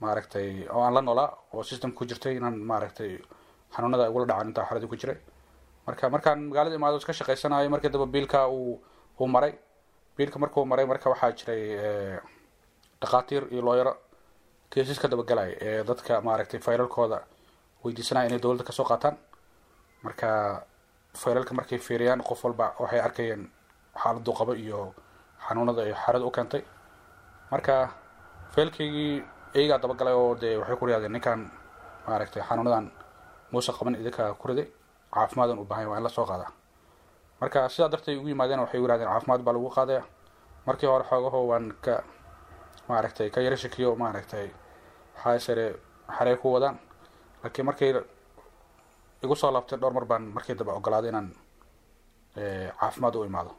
[0.00, 3.18] maaragtay oo aan la noolaa oo system ku jirtay inaan maaragtay
[3.74, 5.18] xanuunada igula dhacaan intaa xaalada ku jiray.
[5.86, 8.80] Marka markaan magaalada imaado iska shaqaysanayo markii damba biilka uu
[9.20, 9.52] uu maray
[10.16, 11.62] biilka markuu maray marka waxaa jiray
[13.00, 13.92] dhakhaatiir iyo looyaro
[14.70, 17.18] keesas ka dabagalay ee dadka maaragtay faylalkooda
[17.84, 19.16] weydiisanaya inay dowladda ka soo qaataan.
[20.04, 20.28] Marka
[21.14, 23.42] faylalka markay fiiriyaan qof walba waxay arkayeen
[24.02, 24.94] xaaladuu qabo iyo
[25.48, 26.62] xanuunada ay xaalad u keentay.
[27.52, 27.74] Marka
[28.54, 29.22] faylkaygii
[29.54, 31.40] iyagaa dabagalay oo dee waxay ku riyaadeen ninkan
[32.06, 32.90] maaragtay xanuunadan
[33.52, 34.66] muuse qaban idinka ku riday
[35.14, 36.50] caafimaadaan u baahanya waa in la soo qaadaa
[37.40, 40.02] marka sidaa darteed ugu yimaadeen waxay yirahdeen caafimaad baa lagu qaadaya
[40.66, 41.94] markii hore xoogaho waan ka
[42.88, 44.50] maaragtay ka yaro shakiyo maaragtay
[45.16, 45.66] waxaa sare
[46.16, 46.78] xarey ku wadaan.
[47.42, 47.90] Laakiin markay
[49.22, 51.28] igu soo laabtay dhowr mar baan markii dambe ogolaaday inaan
[52.80, 53.52] caafimaad u imaado.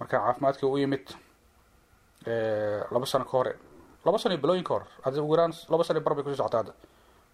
[0.00, 1.06] Marka caafimaadkii u yimid
[2.90, 3.52] laba sano ka hore
[4.04, 6.58] laba sano iyo bilooyin ka hor adi ugu laba sano bar bay ku sii socota
[6.58, 6.72] hadda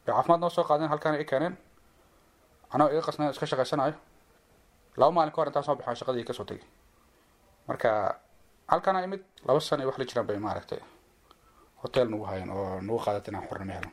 [0.07, 1.57] bay caafimaad noo soo qaadeen halkaana i keeneen.
[2.73, 3.95] Anaa iga qasnayn iska shaqaysanayo
[4.99, 6.65] laba maalin ka hor intaan soo baxaan shaqadii ka soo tegay
[7.69, 7.91] marka
[8.73, 10.81] halkaana imid laba iyo wax la jiraan bay maaragtay
[11.83, 13.91] hotel nagu hayan oo nagu qaadat inaan xornimo helo.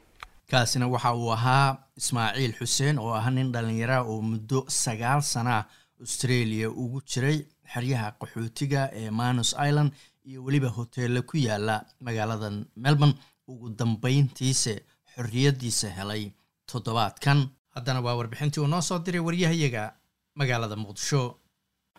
[0.51, 1.67] Kaasina waxa uu ahaa
[1.99, 5.55] ismaaciil xuseen oo ah nin dhallinyara oo muddo sagaal sana
[6.03, 7.37] australia ugu jiray
[7.73, 9.91] xeryaha qaxootiga ee manus island
[10.29, 11.75] iyo weliba hoteella ku yaalla
[12.05, 12.47] magaalada
[12.83, 13.15] melbourne.
[13.51, 14.73] Ugu dambeyntiise
[15.13, 16.23] xorriyaddiisa helay
[16.71, 17.39] toddobaadkan.
[17.75, 19.83] Haddana waa warbixintii uu noo soo diray waryahayaga
[20.39, 21.21] magaalada muqdisho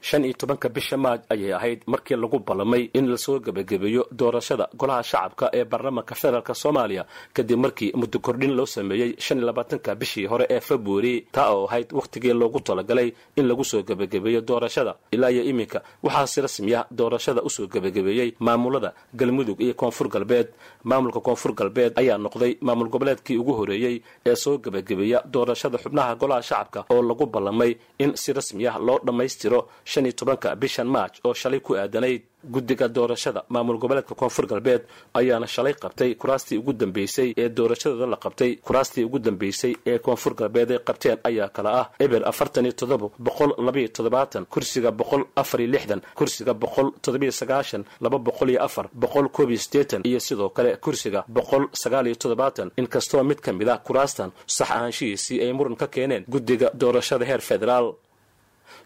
[0.09, 4.68] shan iyo tobanka bisha maaj ayay ahayd markii lagu ballamay in la soo gebagabeeyo doorashada
[4.80, 7.05] golaha shacabka ee baarlamaanka federaalk soomaaliya
[7.36, 11.66] kadib markii muddo kordhin loo sameeyey shan iyo labaatanka bishii hore ee februari taa oo
[11.68, 14.94] ahayd wakhtigii loogu talagalay in lagu soo gebagabeeyo doorashada.
[15.12, 20.48] Ilaa iyo iminka waxaa si rasmiya doorashada u soo gebagabeeyey maamulada galmudug iyo koonfur galbeed.
[20.84, 23.96] Maamulka koonfur galbeed ayaa noqday maamul goboleedkii ugu horeeyey
[24.26, 29.61] ee soo gebagabeeya doorashada xubnaha golaha shacabka oo lagu ballamay in si rasmiya loo dhammaystiro
[29.93, 32.22] shan iyo tobanka bishan maaj oo shalay ku aadanayd
[32.55, 33.41] guddiga doorashada.
[33.53, 34.82] Maamul goboleedka koonfur galbeed
[35.18, 38.51] ayaana shalay qabtay kuraastii ugu dambeysay ee doorashadooda la qabtay.
[38.66, 41.86] Kuraastii ugu dambeysay ee koonfur galbeed ay qabteen ayaa kala ah.
[42.05, 47.32] Eber afartan iyo toddoba boqol labaiyo toddobaatan kursiga boqol afar iyo lixdan kursiga boqol toddobiyo
[47.41, 52.07] sagaashan laba boqol iyo afar boqol koob iyo siddeetan iyo sidoo kale kursiga boqol sagaal
[52.07, 52.70] iyo toddobaatan.
[52.80, 57.41] Inkastoo mid ka mid ah kuraastan sax ahaanshihiisii ay muran ka keeneen guddiga doorashada heer
[57.51, 57.86] federaal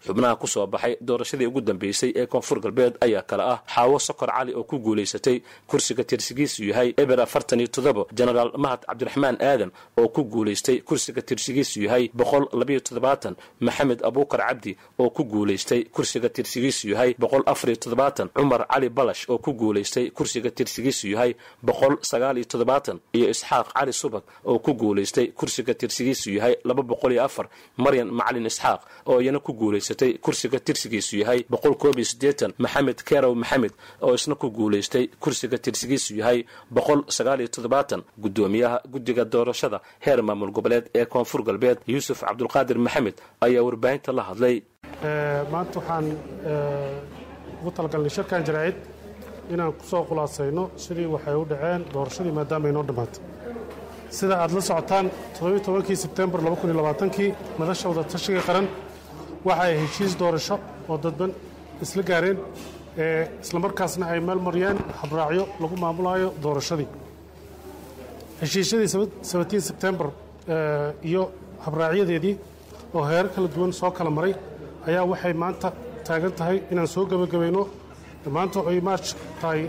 [0.06, 3.58] xubnaha ku soo baxay doorashadii ugu dambeysay ee koonfur galbeed ayaa kale ah.
[3.74, 8.80] Xaawo sokor cali oo ku guulaysatay kursiga tirsigiisu yahay eber afartan iyo toddoba genaraal mahad
[8.86, 15.10] cabdiraxmaan aadan oo ku guulaystay kursiga tirsigiisu yahay boqol labayo toddobaatan maxamed abuukar cabdi oo
[15.10, 20.50] ku guulaystay kursiga tirsigiisu yahay boqol afariyo toddobaatan cumar cali balash oo ku guulaystay kursiga
[20.50, 26.30] tirsigiisu yahay boqol sagaal iyo toddobaatan iyo isxaaq cali subag oo ku guulaystay kursiga tirsigiisu
[26.36, 31.40] yahay laba boqol iyo afar maryan macalin isxaaq oo iyana ku guulaysatay kursiga tirsigiisu yahay
[31.50, 33.72] boqol koob iyo siddeetan maxamed kerow maxamed
[34.02, 40.22] oo isna ku guulaystay kursiga tirsigiisu yahay boqol sagaal iyo toddobaatan guddoomiyaha guddiga doorashada heer
[40.22, 44.56] maamul goboleed ee koonfur galbeed yuusuf cabdulqaadir maxamed ayaa warbaahinta la hadlay.
[45.52, 46.06] Maanta waxaan
[47.60, 48.76] ugu talagalnay shirkan jaraa'id
[49.52, 53.20] inaan ku soo khulaasayno sidii waxay u dhaceen doorashadii maadaama ay noo dhammaatay
[54.18, 55.06] sida aad la socotaan
[55.86, 56.40] kii sebtembar
[57.16, 58.66] kii madasha wadatashiga qaran
[59.44, 60.56] waxa ay heshiis doorasho
[60.88, 61.30] oo dadban
[61.84, 62.38] isla gaareen
[63.44, 66.88] islamarkaasna ay meel mariyeen habraacyo lagu maamulaayo doorashadii.
[68.40, 70.08] Heshiisyadii sebtembar
[71.08, 71.22] iyo
[71.64, 72.34] habraacyadeedii
[72.94, 74.34] oo heerar kala duwan soo kala maray
[74.88, 75.68] ayaa waxay maanta
[76.06, 77.62] taagan tahay inaan soo gebagabayno
[78.36, 79.08] maanta ay maarch
[79.40, 79.60] tahay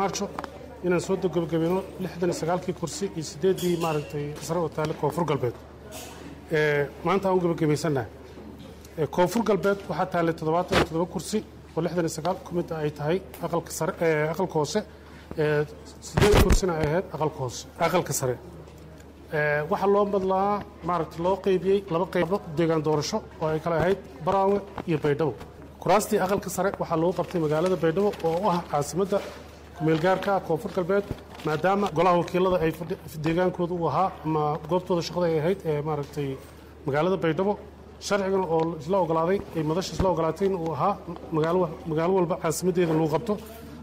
[0.00, 0.26] maarcho
[0.86, 1.80] inaan soo gebagabayno
[2.64, 5.54] kii kursi iyo sideedii maaragtay sare oo taale koonfur galbeed.
[7.04, 8.08] Maanta aan u gebagabaysannahay
[9.10, 10.34] koonfur galbeed waxaa taallay
[11.12, 11.38] kursi
[11.76, 14.80] oo ku mid ay tahay aqalka hoose
[16.06, 17.04] sideed kursina ay ahayd
[17.86, 18.36] aqalka sare.
[19.70, 24.60] Waxaa loo madlaa maaragta loo qaybiyey laba qaybo deegaan doorasho oo ay kale ahayd baraawe
[24.88, 25.34] iyo baydhabo.
[25.82, 29.18] Kuraastii aqalka sare waxaa lagu qabtay magaalada baydhabo oo u ah caasimadda
[29.78, 31.04] kumeelgaarka koonfur galbeed
[31.46, 32.72] maadaama golaha wakiilada ay
[33.24, 36.28] deegaankooda u ahaa ama goobtooda shaqada ay ahayd ee maaragtay
[36.86, 37.52] magaalada baydhabo
[38.06, 40.92] sharcigan oo isla ogolaaday ay madasha isla ogolaatay in uu ahaa
[41.88, 43.34] magaalo walba caasimaddeeda lagu qabto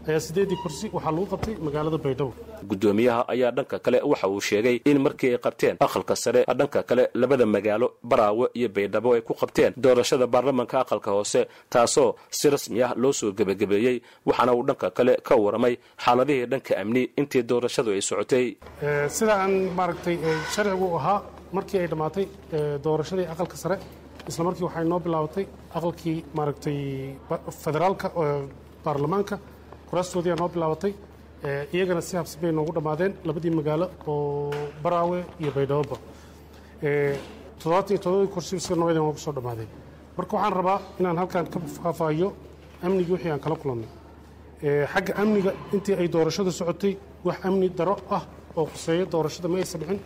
[0.08, 2.30] ayaa sideedii kursi waxaa lagu qabtay magaalada baydhabo
[2.70, 7.04] guddoomiyaha ayaa dhanka kale waxa uu sheegay in markii ay qabteen aqalka sare dhanka kale
[7.20, 11.40] labada magaalo baraawe iyo baydhabo ay ku qabteen doorashada baarlamanka aqalka hoose
[11.74, 13.96] taasoo si rasmi ah loo soo gebagabeeyey
[14.28, 18.46] waxaana uu dhanka kale ka waramay xaaladihii dhanka amni intii doorashadu ay socotay.
[19.16, 20.16] Sida aan maaragtay
[20.54, 21.18] sharcigu ahaa
[21.56, 22.24] markii ay dhammaatay
[22.86, 23.76] doorashadii aqalka sare
[24.28, 25.44] isla markii waxay noo bilaabatay
[25.78, 26.78] aqalkii maaragtay
[27.62, 28.06] federaalka
[28.84, 29.36] baarlamaanka
[29.88, 30.92] kuraastoodii aa noo bilaabatay
[31.74, 34.50] iyagana si habsi noogu dhammaadeen labadii magaalo oo
[34.84, 35.96] baraawe iyo baydhaboba
[37.60, 39.68] toddobaatan todobadii kursi sida nabadii noogu soo dhammaadeen
[40.16, 42.28] marka waxaan rabaa inaan halkan ka faahfaahiyo
[42.86, 43.88] amnigii wixii aan kala kulannay.
[44.92, 46.92] Xagga amniga intii ay doorashada socotay
[47.26, 48.22] wax amni daro ah
[48.58, 49.98] oo khuseeya doorashada ma aysan dhicin.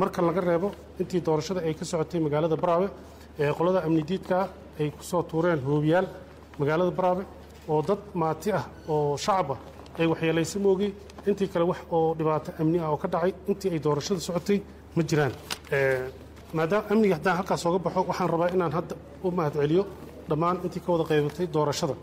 [0.00, 0.68] Marka laga reebo
[1.00, 2.86] intii doorashada ay ka socotay magaalada baraawe
[3.58, 4.44] qolada amni diidkaa
[4.80, 6.06] ay ku soo tuureen hoobiyaal
[6.58, 7.24] magaalada baraawe
[7.68, 9.58] oo dad maati ah oo shacab ah
[9.98, 10.90] ay waxyeelaysa moogay
[11.28, 14.58] intii kale wax oo dhibaato amni ah oo ka dhacay intii ay doorashada socotay
[14.96, 15.32] ma jiraan.
[16.56, 19.82] Maadaama amniga haddaan halkaas ooga baxo waxaan rabaa inaan hadda u mahad celiyo
[20.28, 21.94] dhammaan intii ka wada qaybatay doorashada.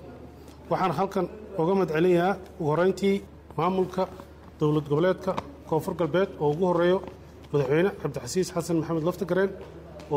[0.69, 1.25] Waxaan halkan
[1.61, 3.15] oga mahad celinayaa ugu horrayntii
[3.57, 4.03] maamulka
[4.59, 5.32] dowlad goboleedka
[5.69, 6.97] koonfur galbeed oo ugu horreeyo
[7.51, 9.51] madaxweyne cabdixasiis xasan maxamed laftagareen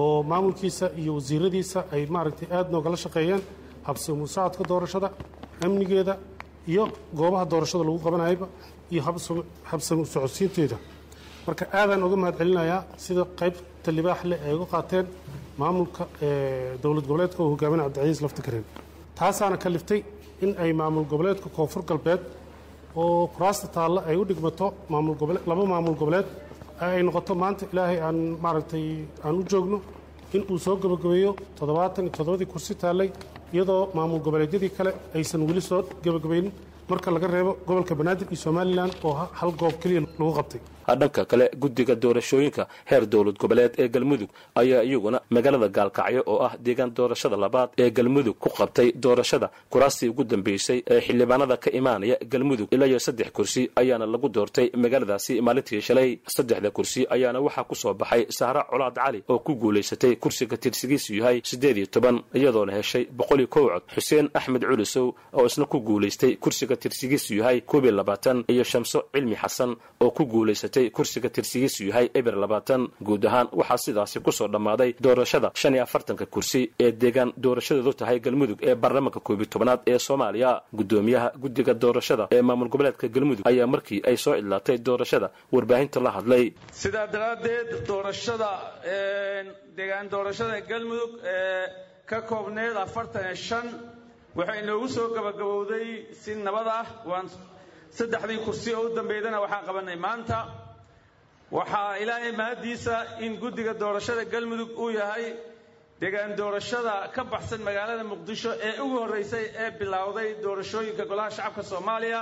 [0.01, 3.43] oo maamulkiisa iyo wasiiradiisa ay maaragtay aad noogala shaqeeyeen
[3.87, 5.09] habsami socodka doorashada
[5.65, 6.15] amnigeeda
[6.73, 6.85] iyo
[7.19, 8.47] goobaha doorashada lagu qabanayaba
[8.93, 9.03] iyo
[9.71, 10.77] habsami socodsiinteeda.
[11.47, 15.07] Marka aadaan uga mahad celinayaa sida qaybta libaax leh ay uga qaateen
[15.61, 16.03] maamulka
[16.83, 18.65] dowlad goboleedka oo hogaaminaya cabdicasiis laftagareen
[19.19, 20.01] taasaana kaliftay
[20.45, 22.23] in ay maamul goboleedka koonfur galbeed
[23.03, 24.67] oo kuraasta taalla ay u dhigmato
[25.51, 26.27] laba maamul goboleed
[26.85, 28.87] ay noqoto maanta ilaahay aan maaragtay
[29.25, 29.79] aan u joogno
[30.37, 33.09] in uu soo gebagabeeyo toddobaatan iyo toddobadii kursi taallay
[33.55, 36.53] iyadoo maamul goboleedyadii kale aysan weli soo gebagabaynin
[36.91, 41.51] marka laga reebo gobolka banaadir iyo somalilan oo hal goob keliya lagu qabtay dhanka kale
[41.63, 47.37] guddiga doorashooyinka heer dowlad goboleed ee galmudug ayaa iyaguna magaalada gaalkacyo oo ah deegaan doorashada
[47.37, 49.51] labaad ee galmudug ku qabtay doorashada.
[49.71, 54.67] Kuraastii ugu dambeysay ee xildhibaanada ka imaanaya galmudug ilaa iyo saddex kursi ayaana lagu doortay
[54.83, 56.11] magaaladaasi maalintii shalay.
[56.37, 61.11] Saddexda kursi ayaana waxaa ku soo baxay sahra colaad cali oo ku guulaysatay kursiga tirsigiisu
[61.21, 65.07] yahay siddeed iyo toban iyadoona heshay boqol iyo kow cod xuseen axmed culisow
[65.39, 69.71] oo isna ku guulaystay kursiga tirsigiisu yahay koob iyo labaatan iyo shamso cilmi xasan
[70.05, 74.91] oo ku guulaysatay kursiga tirsigiisu yahay eber labaatan guud ahaan waxaa sidaasi ku soo dhammaaday
[75.05, 79.99] doorashada shan iyo afartanka kursi ee deegaan doorashadeedu tahay galmudug ee baarlamaanka koobiyo tobanaad ee
[79.99, 80.51] soomaaliya.
[80.79, 86.11] Guddoomiyaha guddiga doorashada ee maamul goboleedka galmudug ayaa markii ay soo idlaatay doorashada warbaahinta la
[86.17, 86.45] hadlay.
[86.83, 88.49] Sidaa daraaddeed doorashada
[89.77, 91.67] deegaan doorashada galmudug ee
[92.11, 93.67] ka koobneed afartan iyo shan
[94.39, 95.87] waxay inoogu soo gabagabowday
[96.23, 96.87] si nabad ah.
[97.11, 97.27] Waan
[97.99, 100.37] saddexdii kursi oo u dambeydana waxaan qabannay maanta
[101.57, 105.27] waxaa ilaahay mahaddiisa in guddiga doorashada galmudug uu yahay
[106.01, 112.21] deegaan doorashada ka baxsan magaalada muqdisho ee ugu horraysay ee bilowday doorashooyinka golaha shacabka soomaaliya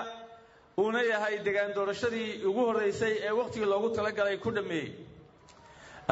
[0.82, 4.88] uuna yahay deegaan doorashadii ugu horraysay ee wakhtigii loogu talagalay ku dhammeeyey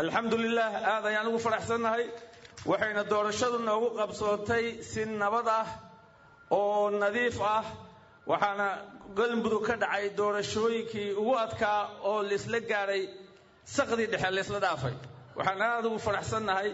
[0.01, 2.05] alxamdulilah aad ayaan ugu faraxsannahay
[2.71, 5.67] waxayna doorashadu noogu qabsootay si nabad ah
[6.59, 7.65] oo nadiif ah
[8.31, 8.69] waxaana
[9.17, 11.81] galmudug ka dhacay doorashooyinkii ugu adkaa
[12.11, 13.03] oo laisla gaadhay
[13.77, 14.95] saqdii dhexe laysla dhaafay.
[15.37, 16.71] Waxaan aad ugu faraxsannahay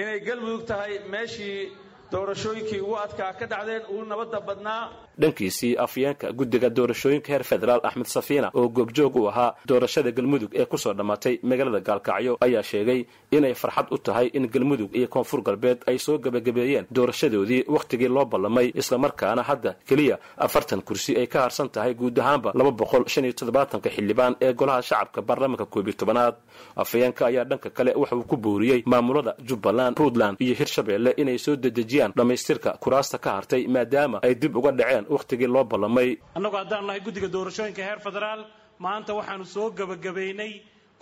[0.00, 1.72] inay galmudug tahay meeshii
[2.12, 4.82] doorashooyinkii ugu adkaa ka dhacdeen ugu nabadda badnaa
[5.18, 10.64] dhankiisii afyeenka guddiga doorashooyinka heer federaal axmed safiina oo goobjoog u ahaa doorashada galmudug ee
[10.64, 15.42] ku soo dhammaatay magaalada gaalkacyo ayaa sheegay inay farxad u tahay in galmudug iyo koonfur
[15.42, 21.40] galbeed ay soo gebagabeeyeen doorashadoodii wakhtigii loo ballamay islamarkaana hadda keliya afartan kursi ay ka
[21.42, 25.86] harsan tahay guud ahaanba laba boqol shan iyo toddobaatanka xildhibaan ee golaha shacabka baarlamaanka koob
[25.88, 26.34] iyo tobanaad.
[26.76, 31.56] Afhayeenka ayaa dhanka kale waxa uu ku booriyey maamulada jubbaland puntland iyo hirshabeelle inay soo
[31.56, 36.08] dedejiyaan dhammaystirka kuraasta ka hartay maadaama ay dib uga dhaceen wakhtigii loo ballamay.
[36.36, 38.40] Annagu haddaan nahay guddiga doorashooyinka heer federaal
[38.78, 40.52] maanta waxaanu soo gebagabaynay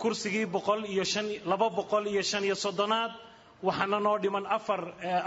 [0.01, 3.11] kursigii boqol iyo shan laba boqol iyo shan iyo soddonaad
[3.67, 4.81] waxaana noo dhiman afar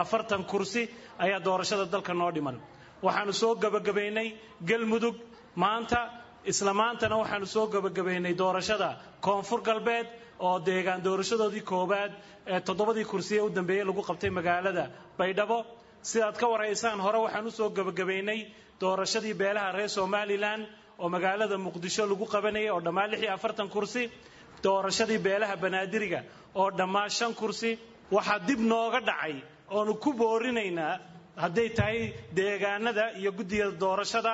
[0.05, 0.83] afartan kursi
[1.19, 2.57] ayaa doorashada dalka noo dhiman.
[3.03, 4.29] Waxaanu soo gebagabaynay
[4.69, 5.17] galmudug
[5.57, 6.01] maanta
[6.51, 8.89] isla maantana waxaanu soo gebagabaynay doorashada
[9.21, 10.07] koonfur galbeed
[10.47, 12.13] oo deegaan doorashadoodii koowaad
[12.53, 14.85] ee toddobadii kursi ee u dambeeyey lagu qabtay magaalada
[15.19, 15.59] baydhabo
[16.03, 18.41] sidaad ka waraysaan hore waxaan u soo gebagabaynay
[18.81, 20.61] doorashadii beelaha reer somalilan
[20.99, 24.11] oo magaalada muqdisho lagu qabanayay oo dhammaan lix iyo afartan kursi.
[24.65, 26.21] Doorashadii beelaha banaadiriga
[26.55, 27.79] oo dhammaan shan kursi.
[28.15, 29.35] Waxaa dib nooga dhacay
[29.71, 30.99] oonu ku boorinaynaa
[31.37, 31.99] hadday tahay
[32.37, 34.33] deegaanada iyo guddiga doorashada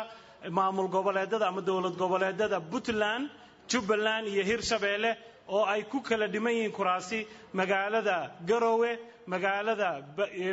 [0.50, 3.24] maamul goboleedada ama dowlad goboleedada puntland
[3.70, 5.10] jubbaland iyo hirshabeelle
[5.48, 8.16] oo ay ku kala dhiman yihiin kuraasi magaalada
[8.48, 8.90] garowe
[9.32, 9.88] magaalada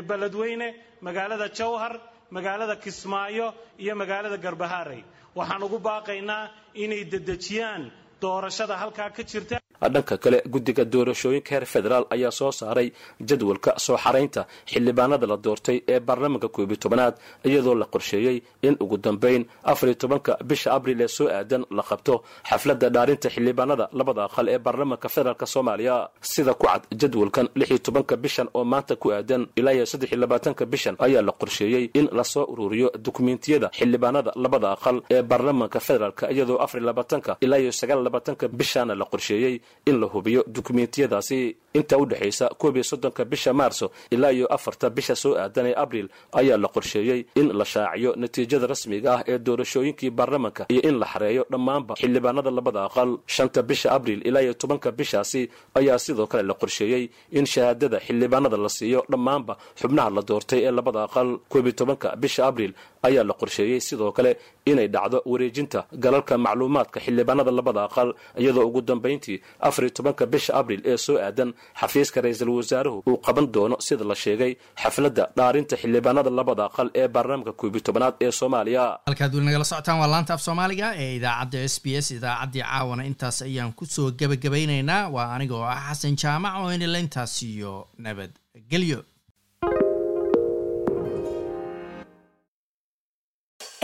[0.10, 0.68] beledweyne
[1.08, 1.94] magaalada jowhar
[2.36, 3.48] magaalada kismaayo
[3.84, 5.02] iyo magaalada garbaharey
[5.38, 6.44] waxaan ugu baaqaynaa
[6.84, 7.84] inay dedejiyaan
[8.24, 9.58] doorashada halkaa ka jirta
[9.94, 12.88] dhanka kale guddiga doorashooyinka heer federaal ayaa soo saaray
[13.30, 17.16] jadwalka soo xaraynta xildhibaanada la doortay ee baarlamaanka koob iyo tobanaad
[17.50, 21.84] iyadoo la qorsheeyey in ugu dambayn afar iyo tobanka bisha abril ee soo aadan la
[21.90, 22.14] qabto
[22.50, 25.96] xafladda dhaarinta xildhibaanada labada aqal ee baarlamaanka federaalk soomaaliya.
[26.32, 30.10] Sida ku cad jadwalkan lix iyo tobanka bishan oo maanta ku aadan ilaa iyo saddex
[30.12, 35.22] iyo labaatanka bishan ayaa la qorsheeyey in la soo ururiyo dukumentiyada xildhibaanada labada aqal ee
[35.32, 39.54] baarlamaanka federaalk iyadoo afar iyo labaatanka ilaa iyo sagaal labaatanka bishana la qorsheeyey
[39.86, 44.88] in la hubiyo dukumentiyadaasi inta u dhexaysa koob iyo soddonka bisha maarso ilaa iyo afarta
[44.98, 46.08] bisha soo aadan ee abril
[46.40, 51.06] ayaa la qorsheeyey in la shaaciyo natiijada rasmiga ah ee doorashooyinkii baarlamanka iyo in la
[51.14, 55.42] xareeyo dhammaanba xildhibaanada labada aqal shanta bisha abril ilaa iyo tobanka bishaasi
[55.80, 57.04] ayaa sidoo kale la qorsheeyey
[57.40, 62.08] in shahaadada xildhibaanada la siiyo dhammaanba xubnaha la doortay ee labada aqal koob iyo tobanka
[62.24, 62.72] bisha abril
[63.08, 64.32] ayaa la qorsheeyey sidoo kale
[64.72, 68.10] inay dhacdo wareejinta galalka macluumaadka xildhibaanada labada aqal
[68.42, 71.50] iyadoo ugu dambayntii afar iyo tobanka bisha abril ee soo aadan
[71.82, 74.52] xafiiska ra'iisul wasaaruhu uu qaban doono sida la sheegay
[74.82, 78.84] xafladda dhaarinta xildhibaanada labada aqal ee baarlamaanka koob iyo tobanaad ee soomaaliya.
[79.08, 83.04] Halkaad weli nagala socotaan waa laanta af soomaaliga ee idaacadda s b s idaacaddii caawana.
[83.10, 87.74] Intaas ayaan ku soo gebagabaynaynaa waa aniga oo ah xasan jaamac oo inila intaas iyo
[88.06, 89.00] nabadgelyo